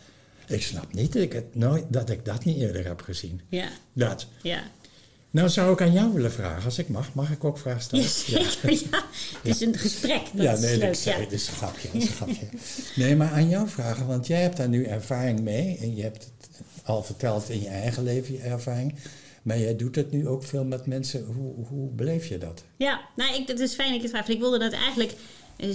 Ik 0.47 0.63
snap 0.63 0.93
niet 0.93 1.13
dat 1.13 1.23
ik, 1.23 1.33
het 1.33 1.55
nooit, 1.55 1.85
dat, 1.89 2.11
ik 2.11 2.25
dat 2.25 2.45
niet 2.45 2.57
eerder 2.57 2.87
heb 2.87 3.01
gezien. 3.01 3.41
Ja. 3.49 3.69
Dat. 3.93 4.27
Ja. 4.43 4.63
Nou 5.31 5.49
zou 5.49 5.73
ik 5.73 5.81
aan 5.81 5.93
jou 5.93 6.13
willen 6.13 6.33
vragen, 6.33 6.65
als 6.65 6.79
ik 6.79 6.89
mag. 6.89 7.15
Mag 7.15 7.31
ik 7.31 7.45
ook 7.45 7.59
vragen 7.59 7.83
stellen? 7.83 8.05
Ja, 8.27 8.71
ja. 8.91 9.05
Het 9.43 9.55
is 9.55 9.61
een 9.61 9.79
gesprek. 9.79 10.23
Dat 10.33 10.45
ja, 10.45 10.57
nee, 10.57 10.91
is 10.91 11.05
leuk, 11.05 11.17
het 11.17 11.33
is 11.33 11.49
een 11.49 11.55
grapje, 11.55 11.89
is 11.93 12.03
een 12.03 12.13
grapje. 12.13 12.47
Nee, 12.97 13.17
maar 13.17 13.31
aan 13.31 13.49
jou 13.49 13.69
vragen, 13.69 14.07
want 14.07 14.27
jij 14.27 14.41
hebt 14.43 14.57
daar 14.57 14.69
nu 14.69 14.85
ervaring 14.85 15.41
mee. 15.41 15.79
En 15.81 15.97
je 15.97 16.03
hebt 16.03 16.31
het 16.41 16.63
al 16.85 17.03
verteld 17.03 17.49
in 17.49 17.61
je 17.61 17.69
eigen 17.69 18.03
leven, 18.03 18.35
je 18.35 18.41
ervaring. 18.41 18.95
Maar 19.43 19.59
jij 19.59 19.77
doet 19.77 19.97
het 19.97 20.11
nu 20.11 20.29
ook 20.29 20.45
veel 20.45 20.65
met 20.65 20.87
mensen. 20.87 21.25
Hoe, 21.25 21.67
hoe 21.67 21.91
beleef 21.91 22.27
je 22.27 22.39
dat? 22.39 22.65
Ja, 22.77 23.01
nou, 23.17 23.35
ik, 23.35 23.49
het 23.49 23.61
is 23.61 23.75
fijn 23.75 23.89
dat 23.89 23.97
je 23.97 24.03
het 24.03 24.11
vraagt. 24.11 24.29
Ik 24.29 24.39
wilde 24.39 24.59
dat 24.59 24.73
eigenlijk 24.73 25.13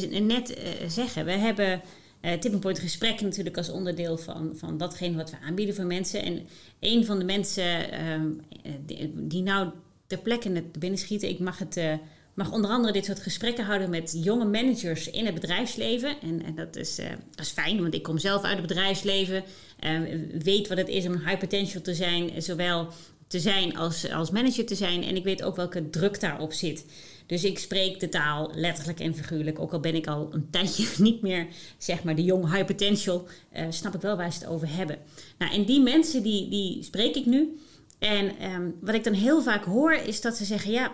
net 0.09 0.49
uh, 0.49 0.89
zeggen. 0.89 1.25
We 1.25 1.31
hebben 1.31 1.81
uh, 2.25 2.31
tipping 2.31 2.61
point 2.61 2.79
gesprekken 2.79 3.25
natuurlijk 3.25 3.57
als 3.57 3.69
onderdeel 3.69 4.17
van, 4.17 4.51
van 4.55 4.77
datgene 4.77 5.15
wat 5.15 5.29
we 5.31 5.37
aanbieden 5.45 5.75
voor 5.75 5.85
mensen. 5.85 6.23
En 6.23 6.47
een 6.79 7.05
van 7.05 7.19
de 7.19 7.25
mensen 7.25 7.91
ehm, 7.91 8.27
die, 8.85 9.11
die, 9.15 9.43
nou 9.43 9.69
ter 10.07 10.17
plekke 10.17 10.49
net 10.49 10.79
binnen 10.79 10.99
schieten, 10.99 11.29
ik 11.29 11.39
mag 11.39 11.59
het 11.59 11.79
mag 12.33 12.51
onder 12.51 12.71
andere 12.71 12.93
dit 12.93 13.05
soort 13.05 13.19
gesprekken 13.19 13.65
houden 13.65 13.89
met 13.89 14.19
jonge 14.23 14.45
managers 14.45 15.09
in 15.09 15.25
het 15.25 15.33
bedrijfsleven. 15.33 16.21
En, 16.21 16.43
en 16.43 16.55
dat, 16.55 16.75
is, 16.75 16.95
dat 17.35 17.45
is 17.45 17.51
fijn, 17.51 17.81
want 17.81 17.93
ik 17.93 18.03
kom 18.03 18.17
zelf 18.17 18.43
uit 18.43 18.57
het 18.57 18.67
bedrijfsleven. 18.67 19.43
Uh, 19.85 19.99
weet 20.39 20.67
wat 20.67 20.77
het 20.77 20.87
is 20.87 21.05
om 21.05 21.13
een 21.13 21.27
high 21.27 21.39
potential 21.39 21.81
te 21.81 21.93
zijn, 21.93 22.41
zowel 22.41 22.87
te 23.27 23.39
zijn 23.39 23.77
als, 23.77 24.11
als 24.11 24.31
manager 24.31 24.65
te 24.65 24.75
zijn. 24.75 25.03
En 25.03 25.15
ik 25.15 25.23
weet 25.23 25.43
ook 25.43 25.55
welke 25.55 25.89
druk 25.89 26.19
daarop 26.19 26.53
zit. 26.53 26.85
Dus 27.25 27.43
ik 27.43 27.59
spreek 27.59 27.99
de 27.99 28.09
taal 28.09 28.51
letterlijk 28.55 28.99
en 28.99 29.15
figuurlijk. 29.15 29.59
Ook 29.59 29.73
al 29.73 29.79
ben 29.79 29.95
ik 29.95 30.07
al 30.07 30.29
een 30.31 30.49
tijdje 30.49 30.87
niet 31.03 31.21
meer, 31.21 31.47
zeg 31.77 32.03
maar, 32.03 32.15
de 32.15 32.23
jong 32.23 32.51
high 32.51 32.65
potential, 32.65 33.27
uh, 33.55 33.65
snap 33.69 33.95
ik 33.95 34.01
wel 34.01 34.17
waar 34.17 34.33
ze 34.33 34.39
het 34.39 34.47
over 34.47 34.75
hebben. 34.75 34.97
Nou, 35.37 35.53
en 35.53 35.65
die 35.65 35.81
mensen, 35.81 36.23
die, 36.23 36.49
die 36.49 36.83
spreek 36.83 37.15
ik 37.15 37.25
nu. 37.25 37.59
En 37.99 38.51
um, 38.51 38.75
wat 38.81 38.95
ik 38.95 39.03
dan 39.03 39.13
heel 39.13 39.41
vaak 39.41 39.63
hoor, 39.63 39.93
is 39.93 40.21
dat 40.21 40.35
ze 40.35 40.45
zeggen: 40.45 40.71
Ja, 40.71 40.91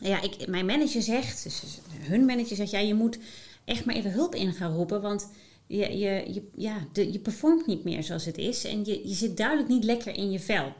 ja, 0.00 0.22
ik, 0.22 0.48
mijn 0.48 0.66
manager 0.66 1.02
zegt, 1.02 1.42
dus 1.42 1.62
hun 2.00 2.24
manager 2.24 2.56
zegt, 2.56 2.70
ja, 2.70 2.78
je 2.78 2.94
moet 2.94 3.18
echt 3.64 3.84
maar 3.84 3.94
even 3.94 4.12
hulp 4.12 4.34
in 4.34 4.52
gaan 4.52 4.74
roepen, 4.74 5.00
want 5.00 5.30
je, 5.66 5.98
je, 5.98 6.32
je, 6.32 6.48
ja, 6.54 6.86
de, 6.92 7.12
je 7.12 7.18
performt 7.18 7.66
niet 7.66 7.84
meer 7.84 8.02
zoals 8.02 8.24
het 8.24 8.38
is 8.38 8.64
en 8.64 8.84
je, 8.84 9.08
je 9.08 9.14
zit 9.14 9.36
duidelijk 9.36 9.68
niet 9.68 9.84
lekker 9.84 10.16
in 10.16 10.30
je 10.30 10.40
vel. 10.40 10.72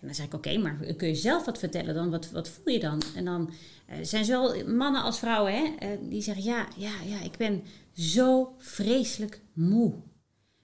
En 0.00 0.06
dan 0.06 0.14
zeg 0.14 0.26
ik, 0.26 0.34
oké, 0.34 0.58
maar 0.58 0.76
kun 0.96 1.08
je 1.08 1.14
zelf 1.14 1.44
wat 1.44 1.58
vertellen 1.58 1.94
dan? 1.94 2.10
Wat, 2.10 2.30
wat 2.30 2.48
voel 2.48 2.72
je 2.72 2.80
dan? 2.80 3.02
En 3.16 3.24
dan 3.24 3.50
uh, 3.90 3.96
zijn 4.02 4.24
zowel 4.24 4.68
mannen 4.68 5.02
als 5.02 5.18
vrouwen, 5.18 5.52
hè, 5.52 5.62
uh, 5.62 5.98
die 6.10 6.22
zeggen, 6.22 6.44
ja, 6.44 6.68
ja, 6.76 6.92
ja, 7.06 7.20
ik 7.22 7.36
ben 7.36 7.62
zo 7.92 8.54
vreselijk 8.58 9.40
moe. 9.52 9.94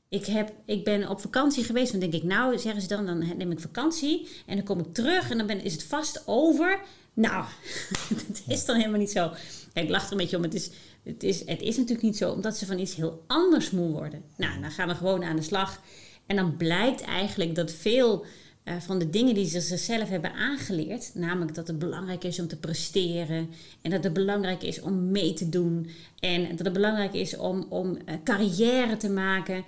Ik, 0.09 0.27
heb, 0.27 0.53
ik 0.65 0.85
ben 0.85 1.09
op 1.09 1.21
vakantie 1.21 1.65
geweest, 1.65 1.91
dan 1.91 2.01
denk 2.01 2.13
ik, 2.13 2.23
nou, 2.23 2.59
zeggen 2.59 2.83
ze 2.83 2.89
dan, 2.89 3.07
dan 3.07 3.37
neem 3.37 3.51
ik 3.51 3.61
vakantie 3.61 4.29
en 4.47 4.57
dan 4.57 4.65
kom 4.65 4.79
ik 4.79 4.95
terug 4.95 5.31
en 5.31 5.39
dan 5.39 5.47
ben, 5.47 5.63
is 5.63 5.73
het 5.73 5.83
vast 5.83 6.23
over. 6.27 6.81
Nou, 7.15 7.45
dat 8.29 8.43
is 8.47 8.65
dan 8.65 8.77
helemaal 8.77 8.99
niet 8.99 9.11
zo. 9.11 9.31
ik 9.73 9.89
lach 9.89 10.07
er 10.07 10.13
een 10.13 10.19
beetje 10.19 10.37
om. 10.37 10.43
Het 10.43 10.55
is, 10.55 10.71
het, 11.05 11.23
is, 11.23 11.39
het 11.47 11.61
is 11.61 11.77
natuurlijk 11.77 12.03
niet 12.03 12.17
zo, 12.17 12.31
omdat 12.31 12.57
ze 12.57 12.67
van 12.67 12.79
iets 12.79 12.95
heel 12.95 13.25
anders 13.27 13.71
moe 13.71 13.91
worden. 13.91 14.23
Nou, 14.37 14.61
dan 14.61 14.71
gaan 14.71 14.89
we 14.89 14.95
gewoon 14.95 15.25
aan 15.25 15.37
de 15.37 15.43
slag. 15.43 15.81
En 16.27 16.37
dan 16.37 16.57
blijkt 16.57 17.01
eigenlijk 17.01 17.55
dat 17.55 17.71
veel 17.71 18.25
uh, 18.69 18.75
van 18.79 18.99
de 18.99 19.11
dingen 19.11 19.35
die 19.35 19.47
ze 19.47 19.61
zichzelf 19.61 20.09
hebben 20.09 20.33
aangeleerd, 20.33 21.11
namelijk 21.15 21.55
dat 21.55 21.67
het 21.67 21.79
belangrijk 21.79 22.25
is 22.25 22.41
om 22.41 22.49
te 22.49 22.57
presteren 22.57 23.51
en 23.83 23.91
dat 23.91 24.05
het 24.05 24.13
belangrijk 24.13 24.63
is 24.63 24.81
om 24.81 25.11
mee 25.11 25.33
te 25.33 25.49
doen 25.49 25.91
en 26.21 26.57
dat 26.57 26.65
het 26.65 26.73
belangrijk 26.73 27.13
is 27.13 27.37
om, 27.37 27.67
om 27.69 27.91
uh, 27.91 28.15
carrière 28.25 28.97
te 28.97 29.11
maken, 29.11 29.65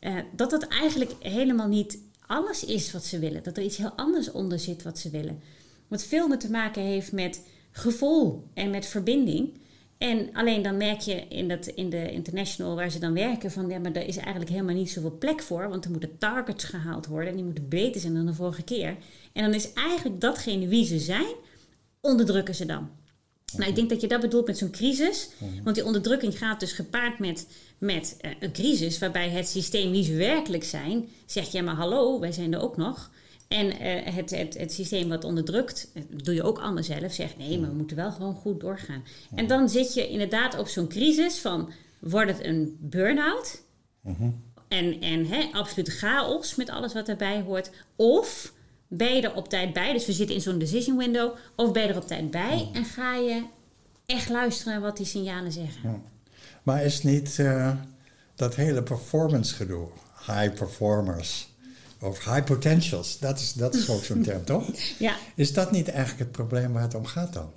uh, 0.00 0.16
dat 0.36 0.50
dat 0.50 0.68
eigenlijk 0.68 1.12
helemaal 1.20 1.68
niet 1.68 1.98
alles 2.26 2.64
is 2.64 2.92
wat 2.92 3.04
ze 3.04 3.18
willen. 3.18 3.42
Dat 3.42 3.56
er 3.56 3.62
iets 3.62 3.76
heel 3.76 3.92
anders 3.96 4.30
onder 4.30 4.58
zit 4.58 4.82
wat 4.82 4.98
ze 4.98 5.10
willen. 5.10 5.40
Wat 5.88 6.04
veel 6.04 6.28
meer 6.28 6.38
te 6.38 6.50
maken 6.50 6.82
heeft 6.82 7.12
met 7.12 7.42
gevoel 7.70 8.44
en 8.54 8.70
met 8.70 8.86
verbinding. 8.86 9.50
En 10.02 10.28
alleen 10.32 10.62
dan 10.62 10.76
merk 10.76 11.00
je 11.00 11.24
in, 11.28 11.48
dat, 11.48 11.66
in 11.66 11.90
de 11.90 12.12
international 12.12 12.74
waar 12.74 12.90
ze 12.90 12.98
dan 12.98 13.14
werken 13.14 13.50
van 13.50 13.68
ja, 13.68 13.78
maar 13.78 13.92
daar 13.92 14.06
is 14.06 14.16
eigenlijk 14.16 14.50
helemaal 14.50 14.74
niet 14.74 14.90
zoveel 14.90 15.16
plek 15.18 15.42
voor. 15.42 15.68
Want 15.68 15.84
er 15.84 15.90
moeten 15.90 16.18
targets 16.18 16.64
gehaald 16.64 17.06
worden 17.06 17.28
en 17.28 17.34
die 17.34 17.44
moeten 17.44 17.68
beter 17.68 18.00
zijn 18.00 18.14
dan 18.14 18.26
de 18.26 18.34
vorige 18.34 18.62
keer. 18.62 18.96
En 19.32 19.42
dan 19.42 19.54
is 19.54 19.72
eigenlijk 19.72 20.20
datgene 20.20 20.68
wie 20.68 20.84
ze 20.84 20.98
zijn, 20.98 21.34
onderdrukken 22.00 22.54
ze 22.54 22.66
dan. 22.66 22.90
Nou, 23.56 23.70
ik 23.70 23.76
denk 23.76 23.90
dat 23.90 24.00
je 24.00 24.08
dat 24.08 24.20
bedoelt 24.20 24.46
met 24.46 24.58
zo'n 24.58 24.70
crisis. 24.70 25.28
Mhm. 25.38 25.62
Want 25.62 25.76
die 25.76 25.84
onderdrukking 25.84 26.38
gaat 26.38 26.60
dus 26.60 26.72
gepaard 26.72 27.18
met, 27.18 27.46
met 27.78 28.16
uh, 28.20 28.30
een 28.40 28.52
crisis 28.52 28.98
waarbij 28.98 29.28
het 29.28 29.48
systeem 29.48 29.90
wie 29.90 30.04
ze 30.04 30.14
werkelijk 30.14 30.64
zijn, 30.64 31.08
zegt 31.26 31.52
ja 31.52 31.62
maar 31.62 31.74
hallo, 31.74 32.20
wij 32.20 32.32
zijn 32.32 32.52
er 32.52 32.60
ook 32.60 32.76
nog. 32.76 33.10
En 33.52 33.66
uh, 33.66 34.14
het, 34.14 34.30
het, 34.30 34.58
het 34.58 34.72
systeem 34.72 35.08
wat 35.08 35.24
onderdrukt, 35.24 35.88
dat 36.10 36.24
doe 36.24 36.34
je 36.34 36.42
ook 36.42 36.58
allemaal 36.58 36.82
zelf, 36.82 37.12
zegt 37.12 37.38
nee, 37.38 37.58
maar 37.58 37.68
we 37.68 37.76
moeten 37.76 37.96
wel 37.96 38.12
gewoon 38.12 38.34
goed 38.34 38.60
doorgaan. 38.60 39.04
En 39.34 39.46
dan 39.46 39.68
zit 39.68 39.94
je 39.94 40.08
inderdaad 40.08 40.58
op 40.58 40.68
zo'n 40.68 40.88
crisis 40.88 41.38
van, 41.38 41.72
wordt 41.98 42.30
het 42.30 42.44
een 42.44 42.76
burn-out? 42.80 43.62
Mhm. 44.00 44.30
En, 44.68 45.00
en 45.00 45.26
hè, 45.26 45.48
absoluut 45.52 45.88
chaos 45.88 46.54
met 46.54 46.70
alles 46.70 46.92
wat 46.92 47.08
erbij 47.08 47.40
hoort. 47.40 47.70
Of 47.96 48.52
ben 48.88 49.14
je 49.14 49.22
er 49.22 49.34
op 49.34 49.48
tijd 49.48 49.72
bij, 49.72 49.92
dus 49.92 50.06
we 50.06 50.12
zitten 50.12 50.34
in 50.34 50.42
zo'n 50.42 50.58
decision 50.58 50.96
window, 50.96 51.34
of 51.56 51.72
ben 51.72 51.82
je 51.82 51.88
er 51.88 51.96
op 51.96 52.06
tijd 52.06 52.30
bij 52.30 52.70
en 52.72 52.84
ga 52.84 53.14
je 53.14 53.42
echt 54.06 54.28
luisteren 54.28 54.72
naar 54.72 54.82
wat 54.82 54.96
die 54.96 55.06
signalen 55.06 55.52
zeggen. 55.52 56.02
Maar 56.62 56.84
is 56.84 57.02
niet 57.02 57.36
uh, 57.40 57.76
dat 58.34 58.54
hele 58.54 58.82
performance 58.82 59.54
gedoe, 59.54 59.88
high 60.26 60.52
performers 60.54 61.51
of 62.02 62.24
high 62.24 62.44
potentials, 62.44 63.18
dat 63.18 63.38
is, 63.38 63.52
dat 63.52 63.74
is 63.74 63.88
ook 63.90 64.04
zo'n 64.04 64.22
term, 64.28 64.44
toch? 64.44 64.70
Ja. 64.98 65.16
Is 65.34 65.52
dat 65.52 65.70
niet 65.70 65.88
eigenlijk 65.88 66.18
het 66.18 66.32
probleem 66.32 66.72
waar 66.72 66.82
het 66.82 66.94
om 66.94 67.06
gaat 67.06 67.32
dan? 67.32 67.52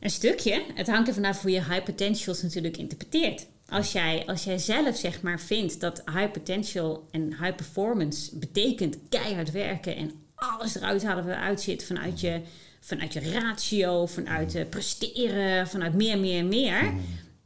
Een 0.00 0.10
stukje. 0.10 0.64
Het 0.74 0.86
hangt 0.86 1.08
er 1.08 1.14
vanaf 1.14 1.42
hoe 1.42 1.50
je 1.50 1.64
high 1.64 1.82
potentials 1.82 2.42
natuurlijk 2.42 2.76
interpreteert. 2.76 3.46
Als 3.68 3.92
jij, 3.92 4.26
als 4.26 4.44
jij 4.44 4.58
zelf 4.58 4.96
zeg 4.96 5.22
maar 5.22 5.40
vindt 5.40 5.80
dat 5.80 6.02
high 6.14 6.30
potential 6.30 7.08
en 7.10 7.26
high 7.26 7.54
performance 7.54 8.38
betekent 8.38 8.96
keihard 9.08 9.50
werken 9.50 9.96
en 9.96 10.10
alles 10.34 10.76
eruit 10.76 11.04
halen 11.04 11.24
wat 11.24 11.34
eruit 11.34 11.60
zit 11.60 11.84
vanuit 11.84 12.20
je, 12.20 12.40
vanuit 12.80 13.12
je 13.12 13.30
ratio, 13.30 14.06
vanuit 14.06 14.54
uh, 14.54 14.68
presteren, 14.68 15.68
vanuit 15.68 15.94
meer, 15.94 16.18
meer, 16.18 16.44
meer, 16.44 16.82
mm. 16.82 17.00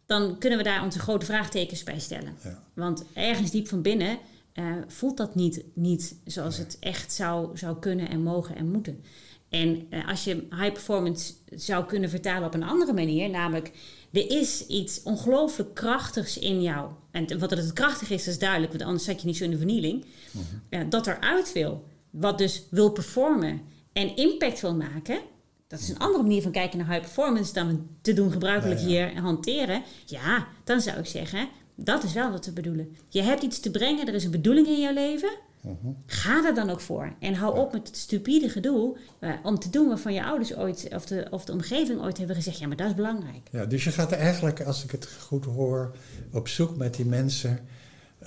dan 0.06 0.38
kunnen 0.38 0.58
we 0.58 0.64
daar 0.64 0.84
onze 0.84 0.98
grote 0.98 1.26
vraagtekens 1.26 1.82
bij 1.82 1.98
stellen. 1.98 2.36
Ja. 2.44 2.62
Want 2.74 3.04
ergens 3.12 3.50
diep 3.50 3.68
van 3.68 3.82
binnen 3.82 4.18
uh, 4.58 4.64
voelt 4.86 5.16
dat 5.16 5.34
niet, 5.34 5.64
niet 5.74 6.16
zoals 6.24 6.56
het 6.56 6.76
echt 6.80 7.12
zou, 7.12 7.58
zou 7.58 7.78
kunnen 7.78 8.08
en 8.08 8.22
mogen 8.22 8.56
en 8.56 8.70
moeten. 8.70 9.02
En 9.48 9.86
uh, 9.90 10.08
als 10.08 10.24
je 10.24 10.34
high 10.34 10.72
performance 10.72 11.32
zou 11.54 11.84
kunnen 11.84 12.10
vertalen 12.10 12.46
op 12.46 12.54
een 12.54 12.62
andere 12.62 12.92
manier, 12.92 13.30
namelijk 13.30 13.72
er 14.12 14.30
is 14.30 14.66
iets 14.66 15.02
ongelooflijk 15.02 15.74
krachtigs 15.74 16.38
in 16.38 16.62
jou. 16.62 16.90
En 17.10 17.38
wat 17.38 17.50
het 17.50 17.72
krachtig 17.72 18.10
is, 18.10 18.26
is 18.26 18.38
duidelijk, 18.38 18.72
want 18.72 18.84
anders 18.84 19.04
zat 19.04 19.20
je 19.20 19.26
niet 19.26 19.36
zo 19.36 19.44
in 19.44 19.50
de 19.50 19.56
vernieling. 19.56 20.04
Mm 20.30 20.42
-hmm. 20.50 20.80
uh, 20.80 20.90
dat 20.90 21.06
eruit 21.06 21.52
wil, 21.52 21.84
wat 22.10 22.38
dus 22.38 22.62
wil 22.70 22.90
performen 22.90 23.60
en 23.92 24.16
impact 24.16 24.60
wil 24.60 24.74
maken. 24.74 25.20
Dat 25.68 25.80
is 25.80 25.88
een 25.88 25.98
andere 25.98 26.22
manier 26.22 26.42
van 26.42 26.52
kijken 26.52 26.78
naar 26.78 26.88
high 26.88 27.00
performance 27.00 27.52
dan 27.52 27.68
we 27.68 27.78
te 28.00 28.12
doen 28.12 28.32
gebruikelijk 28.32 28.80
ja, 28.80 28.86
ja. 28.86 29.08
hier 29.08 29.20
hanteren. 29.20 29.82
Ja, 30.04 30.46
dan 30.64 30.80
zou 30.80 30.98
ik 30.98 31.06
zeggen, 31.06 31.48
dat 31.76 32.04
is 32.04 32.12
wel 32.12 32.30
wat 32.30 32.46
we 32.46 32.52
bedoelen. 32.52 32.96
Je 33.08 33.22
hebt 33.22 33.42
iets 33.42 33.60
te 33.60 33.70
brengen, 33.70 34.08
er 34.08 34.14
is 34.14 34.24
een 34.24 34.30
bedoeling 34.30 34.66
in 34.66 34.80
jouw 34.80 34.94
leven. 34.94 35.30
Mhm. 35.60 35.92
Ga 36.06 36.44
er 36.44 36.54
dan 36.54 36.70
ook 36.70 36.80
voor. 36.80 37.12
En 37.20 37.34
hou 37.34 37.58
op 37.58 37.72
met 37.72 37.86
het 37.86 37.96
stupide 37.96 38.48
gedoe 38.48 38.96
uh, 39.20 39.30
om 39.42 39.58
te 39.58 39.70
doen 39.70 39.88
waarvan 39.88 40.14
je 40.14 40.24
ouders 40.24 40.56
ooit, 40.56 40.88
of 40.94 41.06
de, 41.06 41.26
of 41.30 41.44
de 41.44 41.52
omgeving 41.52 42.00
ooit 42.00 42.18
hebben 42.18 42.36
gezegd: 42.36 42.58
ja, 42.58 42.66
maar 42.66 42.76
dat 42.76 42.86
is 42.86 42.94
belangrijk. 42.94 43.48
Ja, 43.50 43.64
dus 43.64 43.84
je 43.84 43.90
gaat 43.90 44.12
eigenlijk, 44.12 44.62
als 44.62 44.84
ik 44.84 44.90
het 44.90 45.08
goed 45.20 45.44
hoor, 45.44 45.96
op 46.32 46.48
zoek 46.48 46.76
met 46.76 46.94
die 46.94 47.06
mensen 47.06 47.60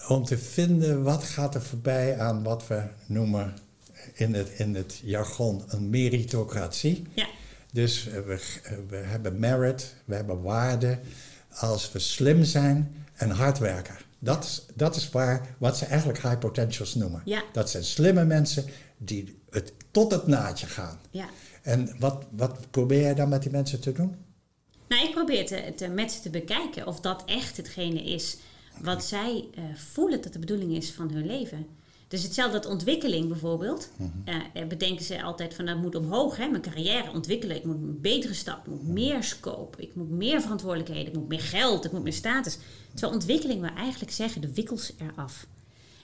om 0.07 0.23
te 0.23 0.37
vinden 0.37 1.03
wat 1.03 1.23
gaat 1.23 1.55
er 1.55 1.61
voorbij 1.61 2.19
aan 2.19 2.43
wat 2.43 2.67
we 2.67 2.83
noemen 3.05 3.53
in 4.13 4.33
het, 4.33 4.49
in 4.49 4.75
het 4.75 5.01
jargon 5.03 5.63
een 5.67 5.89
meritocratie. 5.89 7.03
Ja. 7.13 7.27
Dus 7.71 8.07
uh, 8.07 8.13
we, 8.13 8.59
uh, 8.63 8.77
we 8.89 8.95
hebben 8.95 9.39
merit, 9.39 9.95
we 10.05 10.15
hebben 10.15 10.41
waarde. 10.41 10.99
Als 11.49 11.91
we 11.91 11.99
slim 11.99 12.43
zijn, 12.43 13.05
en 13.19 13.29
hard 13.29 13.57
werken. 13.57 13.95
Dat 14.19 14.43
is, 14.43 14.65
dat 14.75 14.95
is 14.95 15.09
waar, 15.09 15.55
wat 15.57 15.77
ze 15.77 15.85
eigenlijk 15.85 16.21
high 16.21 16.37
potentials 16.37 16.95
noemen. 16.95 17.21
Ja. 17.25 17.43
Dat 17.51 17.69
zijn 17.69 17.83
slimme 17.83 18.25
mensen 18.25 18.65
die 18.97 19.39
het, 19.49 19.73
tot 19.91 20.11
het 20.11 20.27
naadje 20.27 20.67
gaan. 20.67 20.99
Ja. 21.11 21.25
En 21.61 21.95
wat, 21.99 22.25
wat 22.31 22.71
probeer 22.71 23.01
jij 23.01 23.15
dan 23.15 23.29
met 23.29 23.41
die 23.41 23.51
mensen 23.51 23.79
te 23.79 23.91
doen? 23.91 24.15
Nou, 24.87 25.03
ik 25.07 25.11
probeer 25.11 25.45
te, 25.45 25.73
te, 25.75 25.87
met 25.87 26.11
ze 26.11 26.21
te 26.21 26.29
bekijken 26.29 26.87
of 26.87 26.99
dat 26.99 27.23
echt 27.25 27.57
hetgene 27.57 28.03
is 28.03 28.37
wat 28.81 29.05
zij 29.05 29.47
uh, 29.57 29.63
voelen 29.75 30.21
dat 30.21 30.33
de 30.33 30.39
bedoeling 30.39 30.75
is 30.75 30.91
van 30.91 31.11
hun 31.11 31.25
leven. 31.25 31.67
Dus 32.09 32.23
hetzelfde 32.23 32.59
dat 32.59 32.71
ontwikkeling 32.71 33.27
bijvoorbeeld. 33.27 33.89
Mm 33.97 34.11
-hmm. 34.25 34.35
uh, 34.53 34.67
bedenken 34.67 35.05
ze 35.05 35.23
altijd 35.23 35.53
van 35.53 35.65
dat 35.65 35.77
moet 35.77 35.95
omhoog. 35.95 36.37
Hè? 36.37 36.47
Mijn 36.47 36.61
carrière 36.61 37.11
ontwikkelen. 37.11 37.55
Ik 37.55 37.63
moet 37.63 37.75
een 37.75 38.01
betere 38.01 38.33
stap. 38.33 38.65
Ik 38.65 38.71
moet 38.71 38.87
meer 38.87 39.23
scope. 39.23 39.81
Ik 39.81 39.95
moet 39.95 40.09
meer 40.09 40.41
verantwoordelijkheden. 40.41 41.07
Ik 41.07 41.17
moet 41.19 41.27
meer 41.27 41.39
geld. 41.39 41.85
Ik 41.85 41.91
moet 41.91 42.03
meer 42.03 42.13
status. 42.13 42.57
Terwijl 42.91 43.13
ontwikkeling 43.13 43.61
wil 43.61 43.75
eigenlijk 43.75 44.11
zeggen 44.11 44.41
de 44.41 44.53
wikkels 44.53 44.93
eraf. 44.97 45.47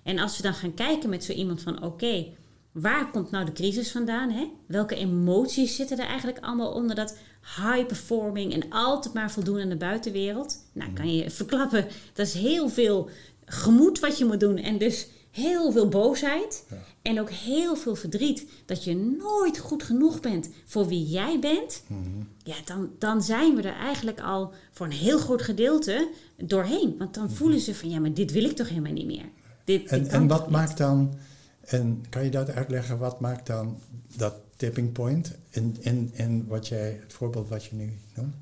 En 0.04 0.20
als 0.20 0.38
we 0.38 0.44
dan 0.44 0.54
gaan 0.54 0.74
kijken 0.74 1.10
met 1.10 1.24
zo 1.24 1.32
iemand 1.32 1.62
van 1.62 1.76
oké, 1.76 1.86
okay, 1.86 2.36
waar 2.72 3.12
komt 3.12 3.32
nou 3.32 3.46
de 3.46 3.54
crisis 3.54 3.92
vandaan? 3.92 4.30
Hè? 4.30 4.52
Welke 4.68 4.96
emoties 4.96 5.76
zitten 5.76 6.00
er 6.00 6.06
eigenlijk 6.06 6.40
allemaal 6.40 6.72
onder 6.72 6.96
dat 6.96 7.18
high 7.42 7.86
performing 7.86 8.54
en 8.54 8.70
altijd 8.70 9.14
maar 9.14 9.32
voldoen 9.32 9.62
aan 9.62 9.70
de 9.70 9.76
buitenwereld? 9.76 10.58
Nou, 10.74 10.94
kan 10.94 11.16
je 11.16 11.30
verklappen, 11.30 11.88
dat 12.14 12.28
is 12.28 12.34
heel 12.34 12.70
veel 12.70 13.10
gemoed 13.46 14.00
wat 14.00 14.18
je 14.18 14.26
moet 14.26 14.40
doen. 14.40 14.58
En 14.58 14.78
dus 14.78 15.08
heel 15.36 15.72
veel 15.72 15.88
boosheid 15.88 16.64
en 17.02 17.20
ook 17.20 17.30
heel 17.30 17.76
veel 17.76 17.96
verdriet. 17.96 18.46
Dat 18.66 18.84
je 18.84 18.96
nooit 18.96 19.58
goed 19.58 19.84
genoeg 19.84 20.20
bent 20.20 20.50
voor 20.66 20.88
wie 20.88 21.06
jij 21.06 21.40
bent. 21.40 21.84
Mhm. 21.88 22.00
Ja, 22.44 22.56
dan, 22.66 22.90
dan 23.00 23.22
zijn 23.22 23.56
we 23.56 23.62
er 23.62 23.76
eigenlijk 23.76 24.20
al 24.22 24.52
voor 24.72 24.86
een 24.86 24.92
heel 24.92 25.18
groot 25.18 25.42
gedeelte 25.42 26.10
doorheen. 26.38 26.96
Want 26.98 27.14
dan 27.14 27.32
voelen 27.32 27.60
ze 27.60 27.76
van, 27.76 27.90
ja, 27.90 28.00
maar 28.00 28.14
dit 28.14 28.32
wil 28.32 28.44
ik 28.44 28.56
toch 28.56 28.70
helemaal 28.70 28.92
niet 28.92 29.06
meer. 29.06 29.30
Dit, 29.64 29.84
Mhm. 29.84 29.94
En, 29.94 30.08
en 30.10 30.28
wat 30.28 30.42
niet? 30.42 30.50
maakt 30.50 30.78
dan, 30.78 31.14
en 31.62 32.04
kan 32.10 32.24
je 32.24 32.30
dat 32.30 32.50
uitleggen, 32.50 32.98
wat 32.98 33.20
maakt 33.20 33.48
dan 33.48 33.78
dat 34.18 34.34
tipping 34.56 34.92
point 34.92 35.36
in, 35.50 35.78
in, 35.80 36.10
in 36.14 36.46
wat 36.48 36.68
jij, 36.68 36.98
het 37.02 37.14
voorbeeld 37.14 37.50
wat 37.50 37.66
je 37.66 37.76
nu 37.76 37.98
noemt? 38.16 38.36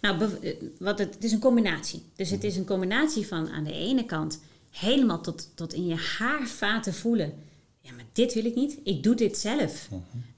Nou, 0.00 0.22
eh, 0.42 0.54
wat 0.78 0.98
het, 0.98 1.14
het 1.14 1.24
is 1.24 1.32
een 1.32 1.38
combinatie. 1.38 2.02
Dus 2.16 2.30
het 2.30 2.44
is 2.44 2.56
een 2.56 2.64
combinatie 2.64 3.26
van 3.26 3.48
aan 3.48 3.64
de 3.64 3.72
ene 3.72 4.04
kant 4.04 4.40
helemaal 4.78 5.20
tot, 5.20 5.50
tot 5.54 5.72
in 5.72 5.86
je 5.86 5.94
haarvaten 6.18 6.94
voelen. 6.94 7.32
Ja, 7.80 7.92
maar 7.92 8.04
dit 8.12 8.34
wil 8.34 8.44
ik 8.44 8.54
niet. 8.54 8.78
Ik 8.84 9.02
doe 9.02 9.14
dit 9.14 9.38
zelf. 9.38 9.88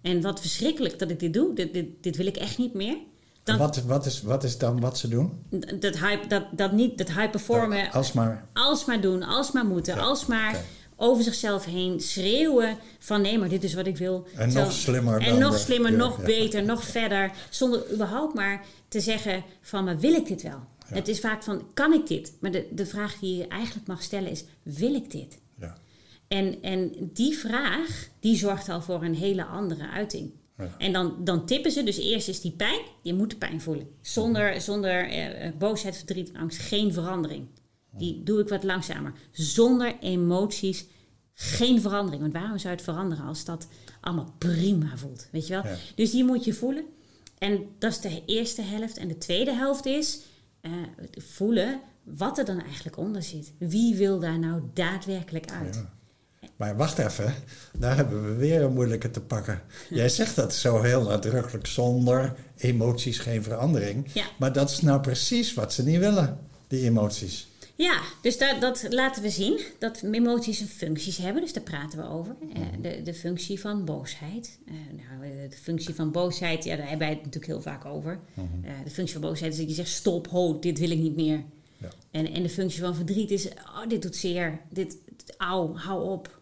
En 0.03 0.21
wat 0.21 0.41
verschrikkelijk 0.41 0.99
dat 0.99 1.11
ik 1.11 1.21
dit 1.21 1.33
doe. 1.35 1.55
Dit, 1.55 1.73
dit, 1.73 1.87
dit 2.01 2.17
wil 2.17 2.27
ik 2.27 2.37
echt 2.37 2.59
niet 2.59 2.75
meer. 2.75 2.97
Dan, 3.43 3.57
Wat, 3.59 3.83
wat, 3.85 4.07
is, 4.07 4.23
wat 4.23 4.45
is 4.45 4.59
dan 4.59 4.81
wat 4.81 4.99
ze 4.99 5.09
doen? 5.09 5.33
dat, 5.81 5.99
high, 5.99 6.29
dat, 6.29 6.45
dat 6.53 6.73
niet, 6.73 6.99
dat 6.99 7.09
high 7.09 7.31
performen. 7.31 7.93
Alsmaar, 7.93 8.49
Alsmaar 8.53 9.01
doen, 9.01 9.23
alsmaar 9.23 9.65
moeten, 9.67 9.95
Ja, 9.95 10.01
alsmaar 10.01 10.65
over 10.97 11.25
zichzelf 11.25 11.65
heen 11.65 12.01
schreeuwen 12.01 12.79
van 12.99 13.21
nee, 13.21 13.39
maar 13.39 13.49
dit 13.49 13.65
is 13.65 13.75
wat 13.75 13.87
ik 13.87 13.97
wil. 13.97 14.27
En 14.37 14.51
Zo- 14.51 14.61
nog 14.61 14.73
slimmer 14.73 15.21
En 15.21 15.39
nog 15.39 15.59
slimmer, 15.59 15.93
nog 15.93 16.19
ja. 16.19 16.25
beter, 16.25 16.63
nog 16.65 16.85
verder. 16.85 17.31
Zonder 17.51 17.93
überhaupt 17.93 18.35
maar 18.35 18.65
te 18.89 19.01
zeggen 19.01 19.45
van, 19.61 19.85
maar 19.85 19.99
wil 19.99 20.15
ik 20.15 20.27
dit 20.27 20.43
wel? 20.43 20.61
Ja. 20.89 20.95
Het 20.95 21.09
is 21.09 21.21
vaak 21.21 21.43
van, 21.43 21.63
kan 21.75 21.93
ik 21.93 22.07
dit? 22.07 22.33
Maar 22.41 22.51
de, 22.51 22.67
de 22.71 22.87
vraag 22.87 23.19
die 23.19 23.37
je 23.37 23.49
eigenlijk 23.49 23.87
mag 23.87 24.03
stellen 24.03 24.31
is, 24.31 24.45
wil 24.63 24.95
ik 24.95 25.11
dit? 25.11 25.39
ja. 25.61 25.77
En, 26.29 26.63
en 26.63 27.11
die 27.13 27.39
vraag, 27.39 28.09
die 28.21 28.37
zorgt 28.37 28.69
al 28.69 28.83
voor 28.83 29.03
een 29.03 29.15
hele 29.15 29.45
andere 29.45 29.89
uiting. 29.89 30.31
Ja. 30.57 30.75
En 30.79 30.93
dan, 30.93 31.25
dan 31.25 31.47
tippen 31.47 31.71
ze, 31.71 31.83
dus 31.83 31.99
eerst 31.99 32.29
is 32.29 32.41
die 32.41 32.53
pijn, 32.53 32.81
je 33.03 33.15
moet 33.15 33.31
de 33.31 33.37
pijn 33.37 33.61
voelen. 33.61 33.89
Zonder, 34.01 34.61
zonder 34.61 35.09
eh, 35.09 35.47
eh, 35.47 35.57
boosheid, 35.57 35.97
verdriet, 35.97 36.33
angst, 36.35 36.59
geen 36.59 36.93
verandering. 36.93 37.47
Die 37.91 38.23
doe 38.23 38.41
ik 38.41 38.49
wat 38.49 38.65
langzamer. 38.65 39.13
Zonder 39.31 39.97
emoties, 40.01 40.87
geen 41.35 41.81
verandering. 41.81 42.21
Want 42.23 42.33
waarom 42.33 42.59
zou 42.59 42.75
het 42.75 42.83
veranderen 42.83 43.25
als 43.25 43.45
dat 43.45 43.69
allemaal 44.01 44.35
prima 44.39 44.97
voelt? 44.97 45.29
Weet 45.33 45.47
je 45.47 45.53
wel? 45.53 45.65
Ja. 45.65 45.77
Dus 45.95 46.11
die 46.11 46.25
moet 46.25 46.45
je 46.45 46.55
voelen. 46.55 46.85
En 47.39 47.67
dat 47.79 47.91
is 47.91 48.01
de 48.01 48.23
eerste 48.27 48.63
helft. 48.63 48.97
En 48.97 49.09
de 49.09 49.19
tweede 49.19 49.53
helft 49.53 49.87
is 49.87 50.21
voelen 51.17 51.81
wat 52.03 52.39
er 52.39 52.45
dan 52.45 52.63
eigenlijk 52.63 52.97
onder 52.97 53.23
zit. 53.23 53.53
Wie 53.59 53.97
wil 53.97 54.19
daar 54.19 54.39
nou 54.39 54.63
daadwerkelijk 54.75 55.51
uit? 55.51 55.75
Ja. 55.75 55.97
Maar 56.57 56.77
wacht 56.77 56.99
even, 56.99 57.35
daar 57.79 57.97
hebben 57.97 58.25
we 58.25 58.35
weer 58.35 58.63
een 58.63 58.73
moeilijke 58.73 59.11
te 59.11 59.21
pakken. 59.21 59.63
Jij 59.91 60.09
zegt 60.09 60.37
dat 60.37 60.55
zo 60.55 60.83
heel 60.83 61.03
nadrukkelijk, 61.03 61.67
zonder 61.67 62.35
emoties 62.57 63.19
geen 63.19 63.43
verandering. 63.43 64.07
Ja. 64.13 64.25
Maar 64.39 64.53
dat 64.53 64.71
is 64.71 64.81
nou 64.81 65.01
precies 65.01 65.55
wat 65.55 65.73
ze 65.73 65.85
niet 65.85 65.99
willen, 65.99 66.39
die 66.67 66.85
emoties. 66.85 67.48
Ja, 67.79 68.03
dus 68.23 68.39
dat, 68.39 68.61
dat 68.61 68.87
laten 68.91 69.23
we 69.23 69.31
zien. 69.31 69.61
Dat 69.79 70.03
emoties 70.03 70.61
een 70.61 70.67
functies 70.69 71.17
hebben, 71.17 71.43
dus 71.43 71.53
daar 71.53 71.63
praten 71.63 71.99
we 71.99 72.09
over. 72.09 72.37
Eh, 72.55 72.63
de, 72.81 73.03
de 73.03 73.15
functie 73.15 73.61
van 73.61 73.85
boosheid. 73.85 74.59
Eh, 74.67 74.75
nou, 74.75 75.31
eh, 75.31 75.51
de 75.51 75.57
functie 75.57 75.95
van 75.95 76.11
boosheid, 76.11 76.65
ja, 76.65 76.77
daar 76.77 76.89
hebben 76.89 77.07
wij 77.07 77.17
het 77.17 77.25
natuurlijk 77.25 77.53
heel 77.53 77.63
vaak 77.63 77.85
over. 77.85 78.21
Eh, 78.35 78.73
de 78.85 78.91
functie 78.91 79.19
van 79.19 79.29
boosheid 79.29 79.53
is 79.53 79.59
dat 79.59 79.69
je 79.69 79.75
zegt, 79.75 79.89
stop, 79.89 80.27
ho, 80.27 80.59
dit 80.59 80.79
wil 80.79 80.91
ik 80.91 80.99
niet 80.99 81.17
meer. 81.17 81.45
Ja. 81.77 81.89
En, 82.11 82.33
en 82.33 82.43
de 82.43 82.49
functie 82.49 82.81
van 82.81 82.95
verdriet 82.95 83.31
is, 83.31 83.49
oh, 83.49 83.87
dit 83.89 84.03
doet 84.03 84.17
zeer, 84.17 84.61
dit, 84.71 84.97
auw, 85.37 85.75
hou 85.75 86.11
op. 86.11 86.41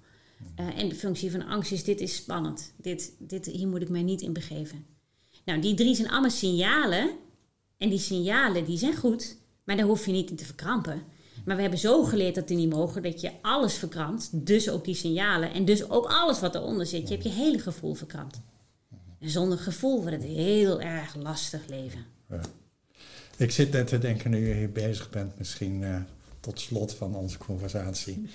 Eh, 0.54 0.78
en 0.78 0.88
de 0.88 0.94
functie 0.94 1.30
van 1.30 1.46
angst 1.46 1.72
is, 1.72 1.84
dit 1.84 2.00
is 2.00 2.14
spannend. 2.14 2.72
Dit, 2.76 3.12
dit, 3.18 3.46
hier 3.46 3.68
moet 3.68 3.82
ik 3.82 3.88
mij 3.88 4.02
niet 4.02 4.20
in 4.20 4.32
begeven. 4.32 4.86
Nou, 5.44 5.60
die 5.60 5.74
drie 5.74 5.94
zijn 5.94 6.10
allemaal 6.10 6.30
signalen. 6.30 7.10
En 7.78 7.88
die 7.88 7.98
signalen, 7.98 8.64
die 8.64 8.78
zijn 8.78 8.96
goed. 8.96 9.36
Maar 9.64 9.76
daar 9.76 9.86
hoef 9.86 10.06
je 10.06 10.12
niet 10.12 10.30
in 10.30 10.36
te 10.36 10.44
verkrampen. 10.44 11.02
Maar 11.46 11.56
we 11.56 11.62
hebben 11.62 11.80
zo 11.80 12.04
geleerd 12.04 12.34
dat 12.34 12.48
die 12.48 12.56
niet 12.56 12.70
mogen, 12.70 13.02
dat 13.02 13.20
je 13.20 13.30
alles 13.42 13.74
verkrampt. 13.74 14.28
Dus 14.32 14.70
ook 14.70 14.84
die 14.84 14.94
signalen. 14.94 15.52
En 15.52 15.64
dus 15.64 15.90
ook 15.90 16.06
alles 16.06 16.40
wat 16.40 16.54
eronder 16.54 16.86
zit. 16.86 17.08
Je 17.08 17.14
hebt 17.14 17.26
je 17.26 17.32
hele 17.32 17.58
gevoel 17.58 17.94
verkrampt. 17.94 18.40
En 19.18 19.30
zonder 19.30 19.58
gevoel 19.58 20.00
wordt 20.00 20.16
het 20.16 20.24
heel 20.24 20.80
erg 20.80 21.14
lastig 21.14 21.60
leven. 21.68 22.04
Ja. 22.28 22.40
Ik 23.36 23.50
zit 23.50 23.72
net 23.72 23.86
te 23.86 23.98
denken, 23.98 24.30
nu 24.30 24.48
je 24.48 24.54
hier 24.54 24.72
bezig 24.72 25.10
bent, 25.10 25.38
misschien 25.38 25.84
eh, 25.84 25.96
tot 26.40 26.60
slot 26.60 26.94
van 26.94 27.14
onze 27.14 27.38
conversatie, 27.38 28.28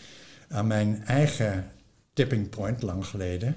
aan 0.49 0.67
mijn 0.67 1.03
eigen 1.05 1.71
tipping 2.13 2.49
point 2.49 2.81
lang 2.81 3.05
geleden. 3.05 3.55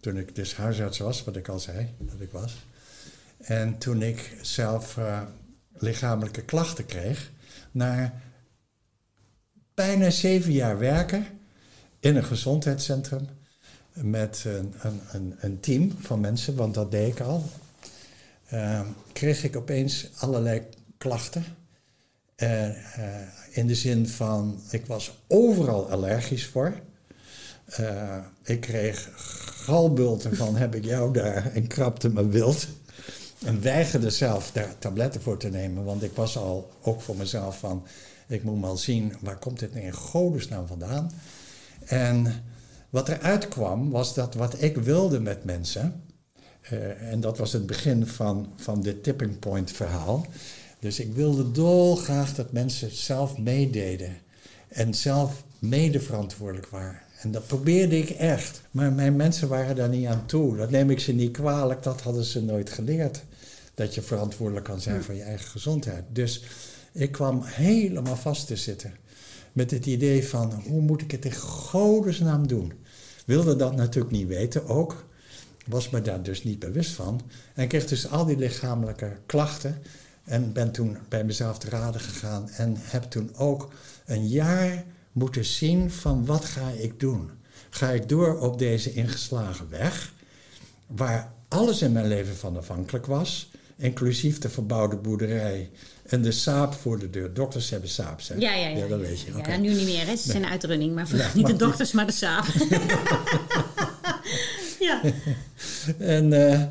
Toen 0.00 0.16
ik 0.16 0.34
dus 0.34 0.54
huisarts 0.56 0.98
was, 0.98 1.24
wat 1.24 1.36
ik 1.36 1.48
al 1.48 1.58
zei 1.58 1.88
dat 1.98 2.20
ik 2.20 2.30
was. 2.30 2.56
En 3.38 3.78
toen 3.78 4.02
ik 4.02 4.36
zelf 4.42 4.96
eh, 4.96 5.22
lichamelijke 5.78 6.42
klachten 6.42 6.86
kreeg, 6.86 7.30
na 7.70 8.20
bijna 9.80 10.10
zeven 10.10 10.52
jaar 10.52 10.78
werken 10.78 11.26
in 12.00 12.16
een 12.16 12.24
gezondheidscentrum 12.24 13.28
met 13.92 14.44
een, 14.46 14.74
een, 15.12 15.34
een, 15.40 15.60
team 15.60 15.96
van 16.00 16.20
mensen, 16.20 16.54
want 16.56 16.74
dat 16.74 16.90
deed 16.90 17.08
ik 17.08 17.20
al, 17.20 17.44
eh, 18.46 18.80
kreeg 19.12 19.44
ik 19.44 19.56
opeens 19.56 20.10
allerlei 20.18 20.62
klachten. 20.98 21.44
Eh, 22.36 22.68
eh, 22.68 23.28
in 23.50 23.66
de 23.66 23.74
zin 23.74 24.08
van, 24.08 24.60
ik 24.70 24.86
was 24.86 25.12
overal 25.26 25.90
allergisch 25.90 26.46
voor. 26.46 26.74
Eh, 27.66 28.18
ik 28.44 28.60
kreeg 28.60 29.08
galbulten 29.64 30.36
van, 30.36 30.56
heb 30.56 30.74
ik 30.74 30.84
jou 30.84 31.12
daar 31.12 31.52
en 31.54 31.66
krapte 31.66 32.08
me 32.08 32.28
wild. 32.28 32.66
En 33.44 33.62
weigerde 33.62 34.10
zelf 34.10 34.50
daar 34.52 34.78
tabletten 34.78 35.22
voor 35.22 35.38
te 35.38 35.48
nemen, 35.48 35.84
want 35.84 36.02
ik 36.02 36.12
was 36.14 36.36
al 36.36 36.70
ook 36.82 37.00
voor 37.00 37.16
mezelf 37.16 37.58
van, 37.58 37.86
ik 38.30 38.42
moet 38.42 38.60
maar 38.60 38.78
zien, 38.78 39.14
waar 39.20 39.38
komt 39.38 39.58
dit 39.58 39.74
in 39.74 39.92
godesnaam 39.92 40.66
vandaan? 40.66 41.10
En 41.86 42.44
wat 42.90 43.08
eruit 43.08 43.48
kwam, 43.48 43.90
was 43.90 44.14
dat 44.14 44.34
wat 44.34 44.62
ik 44.62 44.76
wilde 44.76 45.20
met 45.20 45.44
mensen, 45.44 46.02
eh, 46.60 47.12
en 47.12 47.20
dat 47.20 47.38
was 47.38 47.52
het 47.52 47.66
begin 47.66 48.06
van, 48.06 48.52
van 48.56 48.82
dit 48.82 49.02
tipping 49.02 49.38
point 49.38 49.72
verhaal. 49.72 50.26
Dus 50.78 51.00
ik 51.00 51.12
wilde 51.12 51.50
dolgraag 51.50 52.34
dat 52.34 52.52
mensen 52.52 52.90
zelf 52.90 53.38
meededen 53.38 54.16
en 54.68 54.94
zelf 54.94 55.44
mede 55.58 56.00
verantwoordelijk 56.00 56.66
waren. 56.66 57.00
En 57.20 57.30
dat 57.30 57.46
probeerde 57.46 57.98
ik 57.98 58.10
echt. 58.10 58.60
Maar 58.70 58.92
mijn 58.92 59.16
mensen 59.16 59.48
waren 59.48 59.76
daar 59.76 59.88
niet 59.88 60.06
aan 60.06 60.26
toe. 60.26 60.56
Dat 60.56 60.70
neem 60.70 60.90
ik 60.90 61.00
ze 61.00 61.12
niet 61.12 61.32
kwalijk, 61.32 61.82
dat 61.82 62.00
hadden 62.00 62.24
ze 62.24 62.42
nooit 62.42 62.70
geleerd. 62.70 63.22
Dat 63.74 63.94
je 63.94 64.02
verantwoordelijk 64.02 64.66
kan 64.66 64.80
zijn 64.80 65.02
voor 65.02 65.14
je 65.14 65.22
eigen 65.22 65.48
gezondheid. 65.50 66.04
Dus 66.12 66.42
ik 66.92 67.12
kwam 67.12 67.42
helemaal 67.42 68.16
vast 68.16 68.46
te 68.46 68.56
zitten. 68.56 68.94
Met 69.52 69.70
het 69.70 69.86
idee 69.86 70.28
van, 70.28 70.62
hoe 70.66 70.80
moet 70.80 71.02
ik 71.02 71.10
het 71.10 71.24
in 71.24 71.34
godesnaam 71.34 72.46
doen? 72.46 72.72
Wilde 73.26 73.56
dat 73.56 73.76
natuurlijk 73.76 74.12
niet 74.14 74.28
weten 74.28 74.68
ook. 74.68 75.04
Was 75.66 75.90
me 75.90 76.02
daar 76.02 76.22
dus 76.22 76.44
niet 76.44 76.58
bewust 76.58 76.92
van. 76.92 77.20
En 77.54 77.68
kreeg 77.68 77.86
dus 77.86 78.10
al 78.10 78.24
die 78.24 78.36
lichamelijke 78.36 79.16
klachten. 79.26 79.82
En 80.24 80.52
ben 80.52 80.72
toen 80.72 80.98
bij 81.08 81.24
mezelf 81.24 81.58
te 81.58 81.68
raden 81.68 82.00
gegaan. 82.00 82.50
En 82.50 82.74
heb 82.78 83.02
toen 83.02 83.36
ook 83.36 83.72
een 84.06 84.28
jaar 84.28 84.84
moeten 85.12 85.44
zien 85.44 85.90
van 85.90 86.26
wat 86.26 86.44
ga 86.44 86.70
ik 86.70 87.00
doen. 87.00 87.30
Ga 87.70 87.90
ik 87.90 88.08
door 88.08 88.38
op 88.38 88.58
deze 88.58 88.92
ingeslagen 88.92 89.70
weg, 89.70 90.12
waar 90.86 91.32
alles 91.48 91.82
in 91.82 91.92
mijn 91.92 92.06
leven 92.06 92.36
van 92.36 92.56
afhankelijk 92.56 93.06
was, 93.06 93.49
inclusief 93.80 94.38
de 94.38 94.48
verbouwde 94.48 94.96
boerderij 94.96 95.70
en 96.06 96.22
de 96.22 96.32
saap 96.32 96.74
voor 96.74 96.98
de 96.98 97.10
deur. 97.10 97.34
Dokters 97.34 97.70
hebben 97.70 97.88
saaps, 97.88 98.28
hè? 98.28 98.34
Ja, 98.34 98.54
ja, 98.54 98.68
ja. 98.68 98.76
Ja, 98.76 98.86
dat 98.86 99.00
weet 99.00 99.20
je. 99.20 99.32
Ja, 99.46 99.56
nu 99.56 99.74
niet 99.74 99.84
meer, 99.84 100.06
hè. 100.06 100.16
Ze 100.16 100.30
zijn 100.30 100.46
uitrunning. 100.46 100.94
Maar 100.94 101.16
Ja, 101.16 101.30
niet 101.34 101.42
maar 101.42 101.52
de 101.52 101.58
dokters, 101.58 101.92
maar 101.92 102.06
de 102.06 102.12
saap. 102.12 102.44
ja. 104.88 105.00
En, 105.98 106.32
eh, 106.32 106.62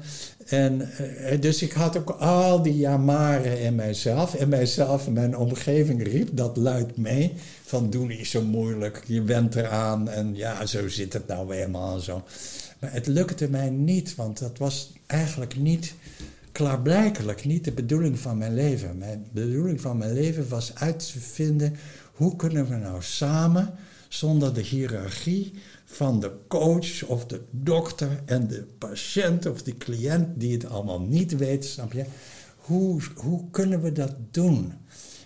en 0.45 0.81
eh, 0.97 1.41
dus 1.41 1.61
ik 1.61 1.71
had 1.71 1.97
ook 1.97 2.09
al 2.09 2.61
die 2.61 2.77
jamaren 2.77 3.61
in 3.61 3.75
mijzelf. 3.75 4.35
En 4.35 4.49
mijzelf 4.49 5.07
en 5.07 5.13
mijn 5.13 5.37
omgeving 5.37 6.03
riep 6.03 6.29
dat 6.31 6.57
luid 6.57 6.97
mee. 6.97 7.33
Van 7.63 7.89
doe 7.89 8.05
niet 8.07 8.27
zo 8.27 8.41
moeilijk, 8.41 9.03
je 9.05 9.23
went 9.23 9.55
eraan. 9.55 10.09
En 10.09 10.35
ja, 10.35 10.65
zo 10.65 10.87
zit 10.87 11.13
het 11.13 11.27
nou 11.27 11.55
helemaal 11.55 11.95
en 11.95 12.01
zo. 12.01 12.23
Maar 12.79 12.93
het 12.93 13.07
lukte 13.07 13.49
mij 13.49 13.69
niet, 13.69 14.15
want 14.15 14.39
dat 14.39 14.57
was 14.57 14.93
eigenlijk 15.05 15.55
niet 15.57 15.93
klaarblijkelijk 16.59 17.45
niet 17.45 17.63
de 17.63 17.71
bedoeling 17.71 18.19
van 18.19 18.37
mijn 18.37 18.53
leven. 18.53 18.97
Mijn 18.97 19.27
bedoeling 19.31 19.81
van 19.81 19.97
mijn 19.97 20.13
leven 20.13 20.49
was 20.49 20.75
uit 20.75 21.11
te 21.11 21.19
vinden 21.19 21.75
hoe 22.13 22.35
kunnen 22.35 22.69
we 22.69 22.75
nou 22.75 23.03
samen, 23.03 23.73
zonder 24.07 24.53
de 24.53 24.61
hiërarchie 24.61 25.53
van 25.85 26.19
de 26.19 26.31
coach 26.47 27.03
of 27.03 27.25
de 27.25 27.41
dokter 27.51 28.21
en 28.25 28.47
de 28.47 28.65
patiënt 28.77 29.45
of 29.45 29.63
de 29.63 29.77
cliënt 29.77 30.27
die 30.39 30.53
het 30.53 30.65
allemaal 30.65 31.01
niet 31.01 31.37
weet, 31.37 31.65
snap 31.65 31.93
je? 31.93 32.05
Hoe, 32.55 33.01
hoe 33.15 33.49
kunnen 33.51 33.81
we 33.81 33.91
dat 33.91 34.15
doen? 34.31 34.73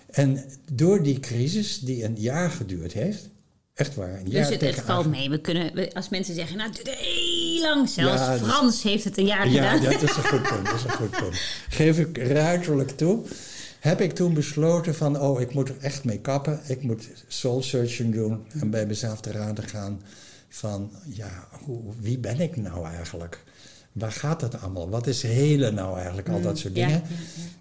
En 0.09 0.45
door 0.71 1.03
die 1.03 1.19
crisis, 1.19 1.79
die 1.79 2.03
een 2.03 2.17
jaar 2.17 2.49
geduurd 2.49 2.93
heeft, 2.93 3.29
Echt 3.73 3.95
waar. 3.95 4.09
Een 4.19 4.29
Dus 4.29 4.49
het, 4.49 4.81
valt 4.85 5.05
mee. 5.05 5.29
We 5.29 5.39
kunnen, 5.41 5.73
we- 5.75 5.93
als 5.93 6.09
mensen 6.09 6.35
zeggen, 6.35 6.57
nou, 6.57 6.69
het 6.69 6.85
duurt 6.85 6.97
heel 6.97 7.61
lang. 7.61 7.89
Zelfs 7.89 8.21
Ja, 8.21 8.37
dus- 8.37 8.47
Frans 8.47 8.83
heeft 8.83 9.03
het 9.03 9.17
een 9.17 9.25
jaar 9.25 9.49
Ja, 9.49 9.71
gedaan. 9.77 9.91
dat 9.91 10.01
is 10.01 10.15
een 10.17 10.23
goed 10.23 10.41
punt. 10.43 10.65
Dat 10.65 10.75
is 10.75 10.83
een 10.83 10.89
goed 10.91 11.09
punt. 11.09 11.41
Geef 11.69 11.97
ik 11.99 12.17
ruiterlijk 12.17 12.89
toe. 12.97 13.21
Heb 13.79 14.01
ik 14.01 14.13
toen 14.13 14.33
besloten 14.33 14.95
van, 14.95 15.19
oh, 15.19 15.41
ik 15.41 15.53
moet 15.53 15.69
er 15.69 15.75
echt 15.81 16.03
mee 16.03 16.19
kappen. 16.19 16.61
Ik 16.67 16.83
moet 16.83 17.07
soul 17.27 17.61
searching 17.63 18.13
doen 18.13 18.45
en 18.59 18.69
bij 18.69 18.85
mezelf 18.85 19.19
te 19.21 19.31
raden 19.31 19.63
gaan 19.67 20.01
van, 20.49 20.91
ja, 21.03 21.47
hoe, 21.65 21.81
wie 21.99 22.17
ben 22.17 22.39
ik 22.39 22.55
nou 22.55 22.85
eigenlijk? 22.85 23.43
Waar 23.93 24.11
gaat 24.11 24.41
het 24.41 24.61
allemaal? 24.61 24.89
Wat 24.89 25.07
is 25.07 25.21
helen 25.21 25.73
nou 25.73 25.97
eigenlijk? 25.97 26.29
Al 26.29 26.41
dat 26.41 26.57
soort 26.57 26.75
Ja, 26.75 26.85
dingen. 26.87 27.01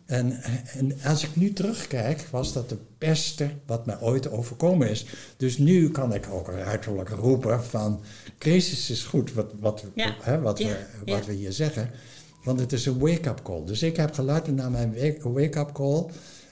En, 0.06 0.42
en 0.78 0.96
als 1.04 1.22
ik 1.24 1.36
nu 1.36 1.52
terugkijk, 1.52 2.26
was 2.30 2.52
dat 2.52 2.70
het 2.70 2.98
beste 2.98 3.50
wat 3.66 3.86
mij 3.86 4.00
ooit 4.00 4.30
overkomen 4.30 4.90
is. 4.90 5.06
Dus 5.36 5.58
nu 5.58 5.90
kan 5.90 6.14
ik 6.14 6.26
ook 6.32 6.48
ruiterlijk 6.48 7.08
roepen 7.08 7.64
van... 7.64 8.00
crisis 8.38 8.90
is 8.90 9.02
goed, 9.02 9.32
wat, 9.32 9.52
wat, 9.60 9.84
Ja. 9.94 10.14
hè, 10.20 10.40
wat, 10.40 10.58
Ja, 10.58 10.66
we, 10.68 11.12
wat 11.12 11.18
ja. 11.18 11.24
we 11.26 11.32
hier 11.32 11.52
zeggen. 11.52 11.90
Want 12.44 12.60
het 12.60 12.72
is 12.72 12.86
een 12.86 12.98
wake-up 12.98 13.40
call. 13.42 13.64
Dus 13.64 13.82
ik 13.82 13.96
heb 13.96 14.14
geluisterd 14.14 14.56
naar 14.56 14.70
mijn 14.70 14.94
wake- 14.94 15.32
wake-up 15.32 15.72
call. 15.72 16.04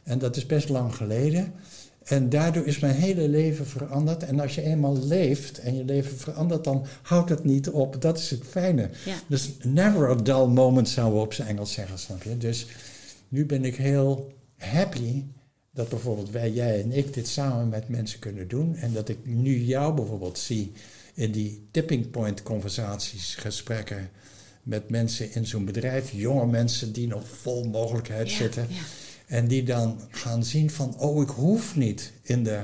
En 0.03 0.19
dat 0.19 0.37
is 0.37 0.47
best 0.47 0.69
lang 0.69 0.95
geleden. 0.97 1.53
En 2.11 2.29
daardoor 2.29 2.67
is 2.67 2.79
mijn 2.79 2.95
hele 2.95 3.29
leven 3.29 3.67
veranderd. 3.67 4.23
En 4.23 4.41
als 4.41 4.55
je 4.55 4.63
eenmaal 4.63 4.99
leeft 5.07 5.59
en 5.59 5.77
je 5.77 5.85
leven 5.85 6.17
verandert, 6.17 6.65
dan 6.65 6.87
houdt 7.03 7.31
het 7.31 7.45
niet 7.45 7.69
op. 7.71 8.03
Dat 8.03 8.19
is 8.19 8.31
het 8.31 8.43
fijne. 8.49 8.91
Ja. 9.05 9.15
Dus 9.27 9.51
never 9.63 10.11
a 10.11 10.15
dull 10.15 10.47
moment 10.47 10.89
zouden 10.89 11.19
we 11.19 11.25
op 11.25 11.33
zijn 11.33 11.49
Engels 11.49 11.73
zeggen, 11.73 11.99
snap 11.99 12.23
je? 12.23 12.37
Dus 12.37 12.67
nu 13.29 13.47
ben 13.47 13.65
ik 13.65 13.77
heel 13.77 14.33
happy 14.57 15.23
dat 15.71 15.89
bijvoorbeeld 15.89 16.31
wij, 16.31 16.51
jij 16.51 16.83
en 16.83 16.93
ik, 16.93 17.15
dit 17.15 17.29
samen 17.29 17.69
met 17.69 17.89
mensen 17.89 18.19
kunnen 18.19 18.49
doen. 18.49 18.77
En 18.77 18.93
dat 18.93 19.09
ik 19.09 19.19
nu 19.23 19.59
jou 19.59 19.95
bijvoorbeeld 19.95 20.39
zie 20.39 20.73
in 21.15 21.33
die 21.33 21.67
tipping 21.71 22.11
point 22.11 22.43
conversaties, 22.43 23.35
gesprekken 23.35 24.11
met 24.63 24.91
mensen 24.91 25.35
in 25.35 25.47
zo'n 25.47 25.65
bedrijf. 25.65 26.11
Jonge 26.13 26.47
mensen 26.47 26.93
die 26.93 27.07
nog 27.07 27.23
vol 27.29 27.65
mogelijkheid 27.65 28.31
Ja, 28.31 28.37
zitten. 28.37 28.67
ja. 28.69 28.81
En 29.31 29.49
die 29.49 29.63
dan 29.63 30.01
gaan 30.11 30.45
zien 30.45 30.71
van, 30.71 30.95
oh, 30.99 31.23
ik 31.23 31.29
hoef 31.29 31.77
niet 31.77 32.13
in 32.23 32.45
de, 32.45 32.61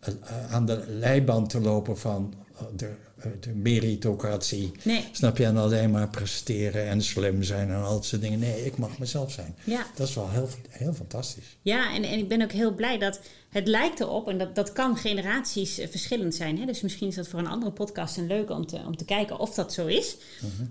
eh, 0.00 0.12
aan 0.52 0.66
de 0.66 0.84
leiband 0.88 1.50
te 1.50 1.60
lopen 1.60 1.98
van 1.98 2.34
eh, 2.56 2.62
de, 2.76 2.90
eh, 3.16 3.30
de 3.40 3.54
meritocratie. 3.54 4.72
Nee, 4.82 5.04
Snap 5.12 5.36
je? 5.36 5.44
En 5.44 5.56
alleen 5.56 5.90
maar 5.90 6.08
presteren 6.08 6.86
en 6.86 7.02
slim 7.02 7.42
zijn 7.42 7.68
en 7.70 7.82
al 7.82 7.92
dat 7.92 8.04
soort 8.04 8.22
dingen. 8.22 8.38
Nee, 8.38 8.64
ik 8.64 8.76
mag 8.76 8.98
mezelf 8.98 9.32
zijn. 9.32 9.54
ja. 9.64 9.86
Dat 9.94 10.08
is 10.08 10.14
wel 10.14 10.30
heel, 10.30 10.48
heel 10.68 10.92
fantastisch. 10.92 11.56
Ja, 11.62 11.94
en, 11.94 12.02
en 12.02 12.18
ik 12.18 12.28
ben 12.28 12.42
ook 12.42 12.52
heel 12.52 12.74
blij 12.74 12.98
dat 12.98 13.20
het 13.48 13.68
lijkt 13.68 14.00
erop, 14.00 14.28
en 14.28 14.38
dat, 14.38 14.54
dat 14.54 14.72
kan 14.72 14.96
generaties 14.96 15.74
verschillend 15.74 16.34
zijn. 16.34 16.58
Hè? 16.58 16.66
Dus 16.66 16.80
misschien 16.80 17.08
is 17.08 17.14
dat 17.14 17.28
voor 17.28 17.38
een 17.38 17.46
andere 17.46 17.72
podcast 17.72 18.16
een 18.16 18.26
leuke 18.26 18.52
om 18.52 18.66
te, 18.66 18.76
om 18.86 18.96
te 18.96 19.04
kijken 19.04 19.38
of 19.38 19.54
dat 19.54 19.72
zo 19.72 19.86
is. 19.86 20.16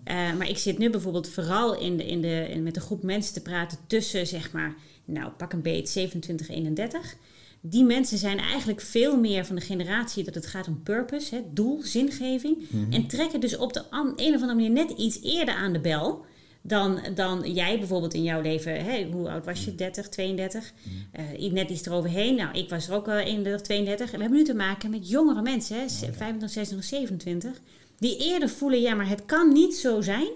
Eh, 0.03 0.15
maar 0.15 0.49
ik 0.49 0.57
zit 0.57 0.77
nu 0.77 0.89
bijvoorbeeld 0.89 1.29
vooral 1.29 1.79
in 1.79 1.97
de, 1.97 2.05
in 2.05 2.21
de, 2.21 2.47
in, 2.49 2.63
met 2.63 2.75
een 2.75 2.81
groep 2.81 3.03
mensen 3.03 3.33
te 3.33 3.41
praten 3.41 3.77
tussen, 3.87 4.27
zeg 4.27 4.51
maar, 4.51 4.75
nou 5.05 5.31
pak 5.31 5.53
een 5.53 5.61
beet 5.61 5.89
27, 5.89 6.49
31. 6.49 7.15
Die 7.61 7.83
mensen 7.83 8.17
zijn 8.17 8.37
eigenlijk 8.37 8.81
veel 8.81 9.19
meer 9.19 9.45
van 9.45 9.55
de 9.55 9.61
generatie 9.61 10.23
dat 10.23 10.35
het 10.35 10.45
gaat 10.45 10.67
om 10.67 10.83
purpose, 10.83 11.35
hè, 11.35 11.41
doel, 11.51 11.81
zingeving. 11.83 12.57
En 12.89 13.07
trekken 13.07 13.39
dus 13.39 13.57
op 13.57 13.73
de 13.73 13.83
een 13.91 14.35
of 14.35 14.41
andere 14.41 14.53
manier 14.53 14.71
net 14.71 14.89
iets 14.89 15.21
eerder 15.21 15.53
aan 15.53 15.73
de 15.73 15.79
bel 15.79 16.25
dan, 16.67 16.99
dan 17.15 17.53
jij 17.53 17.77
bijvoorbeeld 17.77 18.13
in 18.13 18.23
jouw 18.23 18.41
leven. 18.41 19.11
Hoe 19.11 19.29
oud 19.29 19.45
was 19.45 19.65
je? 19.65 19.75
30, 19.75 20.09
32? 20.09 20.73
Eh, 21.11 21.51
net 21.51 21.69
iets 21.69 21.85
eroverheen. 21.85 22.35
Nou, 22.35 22.57
ik 22.57 22.69
was 22.69 22.87
er 22.87 22.93
ook 22.93 23.05
wel 23.05 23.17
31, 23.17 23.61
32. 23.61 24.05
En 24.11 24.15
we 24.15 24.21
hebben 24.21 24.39
nu 24.39 24.45
te 24.45 24.55
maken 24.55 24.89
met 24.89 25.09
jongere 25.09 25.41
mensen, 25.41 25.79
hè, 25.79 25.87
25, 25.87 26.49
26, 26.49 26.83
27. 26.83 27.61
Die 27.99 28.17
eerder 28.17 28.49
voelen, 28.49 28.81
ja, 28.81 28.95
maar 28.95 29.09
het 29.09 29.25
kan 29.25 29.53
niet 29.53 29.75
zo 29.75 30.01
zijn 30.01 30.27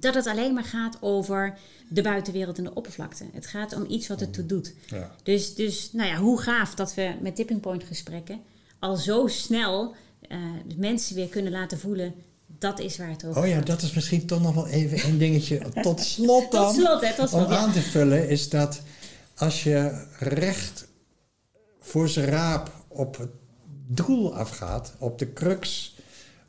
dat 0.00 0.14
het 0.14 0.26
alleen 0.26 0.54
maar 0.54 0.64
gaat 0.64 0.96
over 1.00 1.58
de 1.88 2.02
buitenwereld 2.02 2.58
en 2.58 2.64
de 2.64 2.74
oppervlakte. 2.74 3.24
Het 3.32 3.46
gaat 3.46 3.74
om 3.74 3.84
iets 3.88 4.08
wat 4.08 4.20
het 4.20 4.32
toe 4.32 4.46
doet. 4.46 4.74
Ja. 4.86 5.14
Dus, 5.22 5.54
dus 5.54 5.92
nou 5.92 6.08
ja, 6.08 6.16
hoe 6.16 6.40
gaaf 6.40 6.74
dat 6.74 6.94
we 6.94 7.14
met 7.20 7.36
Tipping 7.36 7.60
Point 7.60 7.84
gesprekken 7.84 8.40
al 8.78 8.96
zo 8.96 9.26
snel 9.26 9.94
eh, 10.20 10.38
de 10.66 10.78
mensen 10.78 11.14
weer 11.14 11.28
kunnen 11.28 11.52
laten 11.52 11.78
voelen 11.78 12.14
dat 12.58 12.80
is 12.80 12.96
waar 12.96 13.08
het 13.08 13.24
over 13.24 13.42
Oh 13.42 13.48
ja, 13.48 13.60
dat 13.60 13.82
is 13.82 13.92
misschien 13.92 14.26
toch 14.26 14.42
nog 14.42 14.54
wel 14.54 14.66
even 14.66 15.08
een 15.08 15.18
dingetje. 15.18 15.60
Tot 15.82 16.00
slot 16.00 16.50
dan. 16.52 16.74
Tot 16.74 16.82
slot, 16.82 17.00
hè, 17.00 17.14
tot 17.14 17.28
slot, 17.28 17.44
Om 17.44 17.50
ja. 17.50 17.58
aan 17.58 17.72
te 17.72 17.80
vullen 17.80 18.28
is 18.28 18.48
dat 18.48 18.80
als 19.36 19.62
je 19.62 20.04
recht 20.18 20.86
voor 21.80 22.08
zijn 22.08 22.26
raap 22.26 22.70
op 22.88 23.18
het 23.18 23.30
doel 23.86 24.34
afgaat, 24.34 24.94
op 24.98 25.18
de 25.18 25.32
crux, 25.32 25.94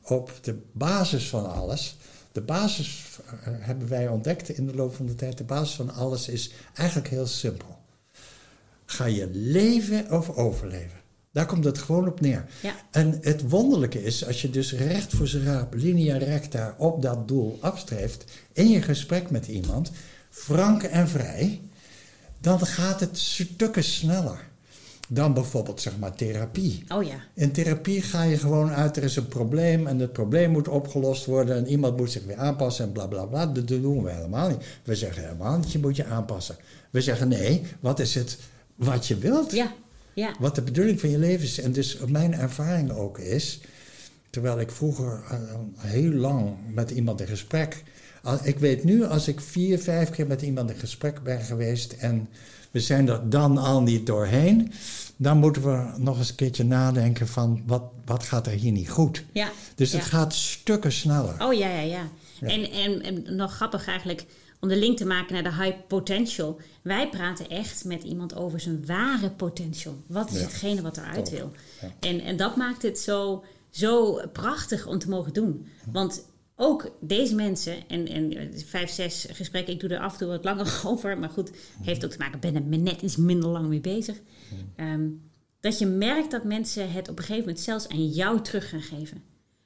op 0.01 0.31
de 0.41 0.61
basis 0.71 1.29
van 1.29 1.53
alles. 1.53 1.97
De 2.35 2.41
basis 2.41 3.19
eh, 3.25 3.33
hebben 3.59 3.87
wij 3.87 4.07
ontdekt 4.07 4.49
in 4.49 4.67
de 4.67 4.75
loop 4.75 4.95
van 4.95 5.05
de 5.05 5.15
tijd. 5.15 5.37
De 5.37 5.43
basis 5.43 5.75
van 5.75 5.93
alles 5.93 6.27
is 6.27 6.51
eigenlijk 6.73 7.07
heel 7.07 7.27
simpel. 7.27 7.77
Ga 8.85 9.05
je 9.05 9.29
leven 9.31 10.11
of 10.11 10.29
overleven? 10.29 10.99
Daar 11.31 11.45
komt 11.45 11.63
het 11.63 11.77
gewoon 11.77 12.07
op 12.07 12.21
neer. 12.21 12.45
Ja. 12.61 12.75
En 12.91 13.17
het 13.21 13.49
wonderlijke 13.49 14.03
is, 14.03 14.25
als 14.25 14.41
je 14.41 14.49
dus 14.49 14.73
recht 14.73 15.13
voor 15.13 15.27
zijn 15.27 15.43
raap, 15.43 15.73
linea 15.73 16.17
recta, 16.17 16.75
op 16.77 17.01
dat 17.01 17.27
doel 17.27 17.57
afstreeft, 17.61 18.25
in 18.53 18.69
je 18.69 18.81
gesprek 18.81 19.29
met 19.29 19.47
iemand, 19.47 19.91
frank 20.29 20.83
en 20.83 21.07
vrij, 21.07 21.61
dan 22.39 22.59
gaat 22.65 22.99
het 22.99 23.17
stukken 23.17 23.83
sneller 23.83 24.47
dan 25.07 25.33
bijvoorbeeld 25.33 25.81
zeg 25.81 25.97
maar 25.97 26.15
therapie. 26.15 26.83
Oh 26.87 27.03
ja. 27.03 27.15
In 27.33 27.51
therapie 27.51 28.01
ga 28.01 28.23
je 28.23 28.37
gewoon 28.37 28.71
uit, 28.71 28.97
er 28.97 29.03
is 29.03 29.15
een 29.15 29.27
probleem 29.27 29.87
en 29.87 29.99
het 29.99 30.13
probleem 30.13 30.51
moet 30.51 30.67
opgelost 30.67 31.25
worden 31.25 31.55
en 31.55 31.67
iemand 31.67 31.97
moet 31.97 32.11
zich 32.11 32.23
weer 32.25 32.37
aanpassen 32.37 32.85
en 32.85 32.91
bla 32.91 33.07
bla 33.07 33.25
bla. 33.25 33.45
Dat 33.45 33.67
doen 33.67 34.03
we 34.03 34.11
helemaal 34.11 34.49
niet. 34.49 34.65
We 34.83 34.95
zeggen 34.95 35.23
helemaal 35.23 35.57
niet, 35.57 35.71
je 35.71 35.79
moet 35.79 35.95
je 35.95 36.05
aanpassen. 36.05 36.55
We 36.89 37.01
zeggen 37.01 37.27
nee, 37.27 37.61
wat 37.79 37.99
is 37.99 38.15
het 38.15 38.37
wat 38.75 39.07
je 39.07 39.17
wilt? 39.17 39.51
Ja. 39.51 39.73
Ja. 40.13 40.35
Wat 40.39 40.55
de 40.55 40.61
bedoeling 40.61 40.99
van 40.99 41.09
je 41.09 41.17
leven 41.17 41.45
is. 41.45 41.59
En 41.59 41.71
dus 41.71 41.97
mijn 42.07 42.33
ervaring 42.33 42.91
ook 42.91 43.19
is, 43.19 43.59
terwijl 44.29 44.59
ik 44.59 44.71
vroeger 44.71 45.23
eh, 45.29 45.37
heel 45.77 46.11
lang 46.11 46.55
met 46.73 46.91
iemand 46.91 47.21
in 47.21 47.27
gesprek. 47.27 47.83
Ik 48.43 48.59
weet 48.59 48.83
nu, 48.83 49.03
als 49.03 49.27
ik 49.27 49.41
vier, 49.41 49.79
vijf 49.79 50.09
keer 50.09 50.27
met 50.27 50.41
iemand 50.41 50.69
in 50.69 50.75
gesprek 50.75 51.23
ben 51.23 51.41
geweest 51.41 51.91
en 51.91 52.29
we 52.75 52.81
zijn 52.81 53.09
er 53.09 53.29
dan 53.29 53.57
al 53.57 53.81
niet 53.81 54.05
doorheen, 54.05 54.71
dan 55.15 55.37
moeten 55.37 55.61
we 55.61 55.93
nog 55.97 56.17
eens 56.17 56.29
een 56.29 56.35
keertje 56.35 56.63
nadenken 56.63 57.27
van 57.27 57.63
wat, 57.65 57.83
wat 58.05 58.23
gaat 58.23 58.47
er 58.47 58.53
hier 58.53 58.71
niet 58.71 58.89
goed. 58.89 59.23
Ja. 59.31 59.49
Dus 59.75 59.91
het 59.91 60.01
Ja. 60.01 60.07
gaat 60.07 60.33
stukken 60.33 60.91
sneller. 60.91 61.35
Oh 61.43 61.53
ja, 61.53 61.69
ja, 61.69 61.79
ja. 61.81 62.07
Ja. 62.39 62.47
En, 62.47 62.71
en, 62.71 63.01
en 63.01 63.35
nog 63.35 63.53
grappig 63.55 63.87
eigenlijk 63.87 64.25
om 64.59 64.69
de 64.69 64.77
link 64.77 64.97
te 64.97 65.05
maken 65.05 65.33
naar 65.33 65.43
de 65.43 65.63
high 65.63 65.77
potential. 65.87 66.59
Wij 66.81 67.09
praten 67.09 67.49
echt 67.49 67.85
met 67.85 68.03
iemand 68.03 68.35
over 68.35 68.59
zijn 68.59 68.85
ware 68.85 69.29
potential. 69.29 69.95
Wat 70.07 70.31
is 70.31 70.41
hetgene 70.41 70.81
wat 70.81 70.97
eruit 70.97 71.29
wil? 71.29 71.51
En, 71.99 72.21
en 72.21 72.37
dat 72.37 72.55
maakt 72.55 72.81
het 72.81 72.99
zo, 72.99 73.43
zo 73.69 74.21
prachtig 74.33 74.87
om 74.87 74.99
te 74.99 75.09
mogen 75.09 75.33
doen. 75.33 75.67
Want 75.91 76.25
ook 76.55 76.91
deze 77.01 77.35
mensen, 77.35 77.75
en, 77.87 78.07
en 78.07 78.51
vijf, 78.65 78.89
zes 78.89 79.27
gesprekken, 79.31 79.73
ik 79.73 79.79
doe 79.79 79.89
er 79.89 79.99
af 79.99 80.11
en 80.11 80.17
toe 80.17 80.27
wat 80.27 80.43
langer 80.43 80.81
over, 80.85 81.17
maar 81.17 81.29
goed, 81.29 81.51
heeft 81.81 82.05
ook 82.05 82.11
te 82.11 82.17
maken, 82.17 82.35
ik 82.35 82.41
ben 82.41 82.55
er 82.55 82.79
net 82.79 83.01
iets 83.01 83.15
minder 83.15 83.49
lang 83.49 83.67
mee 83.67 83.81
bezig. 83.81 84.21
Ehm, 84.75 85.07
dat 85.65 85.79
je 85.79 85.85
merkt 85.85 86.31
dat 86.31 86.43
mensen 86.43 86.91
het 86.91 87.09
op 87.09 87.17
een 87.17 87.23
gegeven 87.23 87.45
moment 87.45 87.59
zelfs 87.59 87.87
aan 87.87 88.07
jou 88.07 88.41
terug 88.41 88.69
gaan 88.69 88.81
geven. 88.81 89.23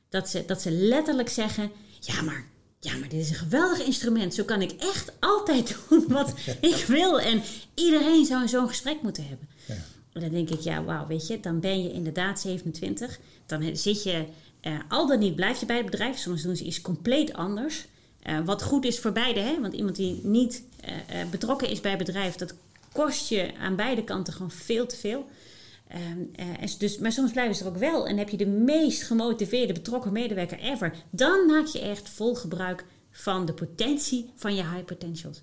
Dat 0.10 0.30
ze, 0.30 0.44
dat 0.46 0.62
ze 0.62 0.72
letterlijk 0.72 1.30
zeggen: 1.30 1.72
Ja, 2.00 2.22
maar, 2.22 2.46
ja, 2.80 2.98
maar 2.98 3.10
dit 3.10 3.20
is 3.20 3.30
een 3.30 3.36
geweldig 3.36 3.86
instrument. 3.86 4.34
Zo 4.34 4.44
kan 4.44 4.62
ik 4.62 4.72
echt 4.72 5.12
altijd 5.20 5.78
doen 5.90 6.06
wat 6.08 6.34
ik 6.62 6.86
wil. 6.88 7.20
En 7.20 7.42
iedereen 7.74 8.26
zou 8.26 8.48
zo'n 8.48 8.68
gesprek 8.68 9.02
moeten 9.02 9.28
hebben. 9.28 9.50
Ja. 9.68 9.76
En 10.14 10.22
dan 10.22 10.30
denk 10.32 10.50
ik: 10.50 10.60
Ja, 10.60 10.84
wauw, 10.84 11.08
weet 11.08 11.28
je, 11.28 11.40
dan 11.40 11.60
ben 11.60 11.84
je 11.84 11.92
inderdaad 11.92 12.40
27. 12.40 13.20
Dan 13.46 13.76
zit 13.76 14.04
je, 14.04 14.26
eh, 14.62 14.74
al 14.88 15.08
dan 15.08 15.20
niet, 15.20 15.36
blijf 15.36 15.60
je 15.60 15.66
bij 15.66 15.78
het 15.78 15.86
bedrijf. 15.86 16.18
Soms 16.18 16.42
doen 16.42 16.56
ze 16.56 16.64
iets 16.64 16.82
compleet 16.82 17.34
anders. 17.34 17.88
Eh, 18.20 18.40
wat 18.46 18.64
goed 18.64 18.86
is 18.86 19.00
voor 19.00 19.12
beide, 19.12 19.40
hè? 19.40 19.62
want 19.62 19.74
iemand 19.74 19.96
die 19.96 20.20
niet 20.24 20.64
eh, 20.82 20.96
betrokken 21.32 21.70
is 21.70 21.82
bij 21.82 21.92
het 21.92 22.06
bedrijf, 22.06 22.36
dat 22.36 22.54
kost 22.92 23.30
je 23.30 23.52
aan 23.60 23.76
beide 23.76 24.04
kanten 24.04 24.34
gewoon 24.34 24.52
veel 24.52 24.86
te 24.86 24.96
veel. 24.96 25.26
Ehm, 25.88 26.50
eh, 26.62 26.70
dus, 26.78 26.98
maar 26.98 27.12
soms 27.12 27.32
blijven 27.32 27.56
ze 27.56 27.64
er 27.64 27.70
ook 27.70 27.78
wel 27.78 28.08
en 28.08 28.18
heb 28.18 28.30
je 28.30 28.38
de 28.38 28.46
meest 28.46 29.04
gemotiveerde 29.04 29.74
betrokken 29.74 30.12
medewerker 30.12 30.60
ever. 30.60 30.96
Dan 31.10 31.46
maak 31.46 31.66
je 31.66 31.80
echt 31.80 32.10
vol 32.10 32.36
gebruik 32.36 32.86
van 33.12 33.46
de 33.46 33.54
potentie 33.54 34.30
van 34.36 34.56
je 34.56 34.62
high 34.62 34.86
potentials. 34.86 35.42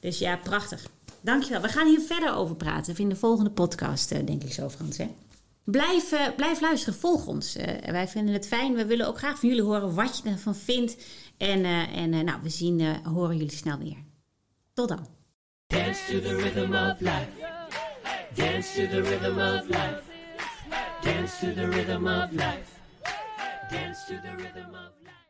Dus 0.00 0.18
ja, 0.18 0.36
prachtig. 0.36 0.86
Dankjewel. 1.20 1.60
We 1.60 1.68
gaan 1.68 1.88
hier 1.88 2.00
verder 2.00 2.34
over 2.34 2.56
praten 2.56 2.96
in 2.96 3.08
de 3.08 3.16
volgende 3.16 3.50
podcast, 3.50 4.08
denk 4.08 4.42
ik 4.42 4.52
zo, 4.52 4.68
Frans. 4.68 4.96
Hè? 4.96 5.08
Blijf, 5.66 6.12
eh, 6.12 6.26
blijf 6.36 6.60
luisteren, 6.60 6.98
volg 6.98 7.26
ons. 7.26 7.56
Eh, 7.56 7.90
wij 7.90 8.08
vinden 8.08 8.34
het 8.34 8.46
fijn. 8.46 8.74
We 8.74 8.86
willen 8.86 9.06
ook 9.06 9.18
graag 9.18 9.38
van 9.38 9.48
jullie 9.48 9.64
horen 9.64 9.94
wat 9.94 10.20
je 10.22 10.30
ervan 10.30 10.54
vindt. 10.54 10.96
En, 11.36 11.64
eh, 11.64 11.96
en 11.96 12.10
nou, 12.10 12.42
we 12.42 12.48
zien, 12.48 13.04
horen 13.04 13.36
jullie 13.36 13.56
snel 13.56 13.78
weer. 13.78 13.96
Tot 14.74 14.88
dan. 14.88 15.06
Dance 15.66 16.00
to 16.10 16.20
the 16.20 16.36
rhythm 16.36 16.74
of 16.74 17.00
life. 17.00 17.28
Dance 18.34 18.74
to 18.74 18.88
the 18.88 19.00
rhythm 19.00 19.38
of 19.38 19.68
life. 19.68 20.02
Dance 21.00 21.46
to 21.46 21.54
the 21.54 21.66
rhythm 21.66 22.06
of 22.06 22.30
life. 22.30 22.70
Dance 23.70 24.04
to 24.06 24.20
the 24.20 24.34
rhythm 24.36 24.74
of 24.74 24.90
life. 25.02 25.25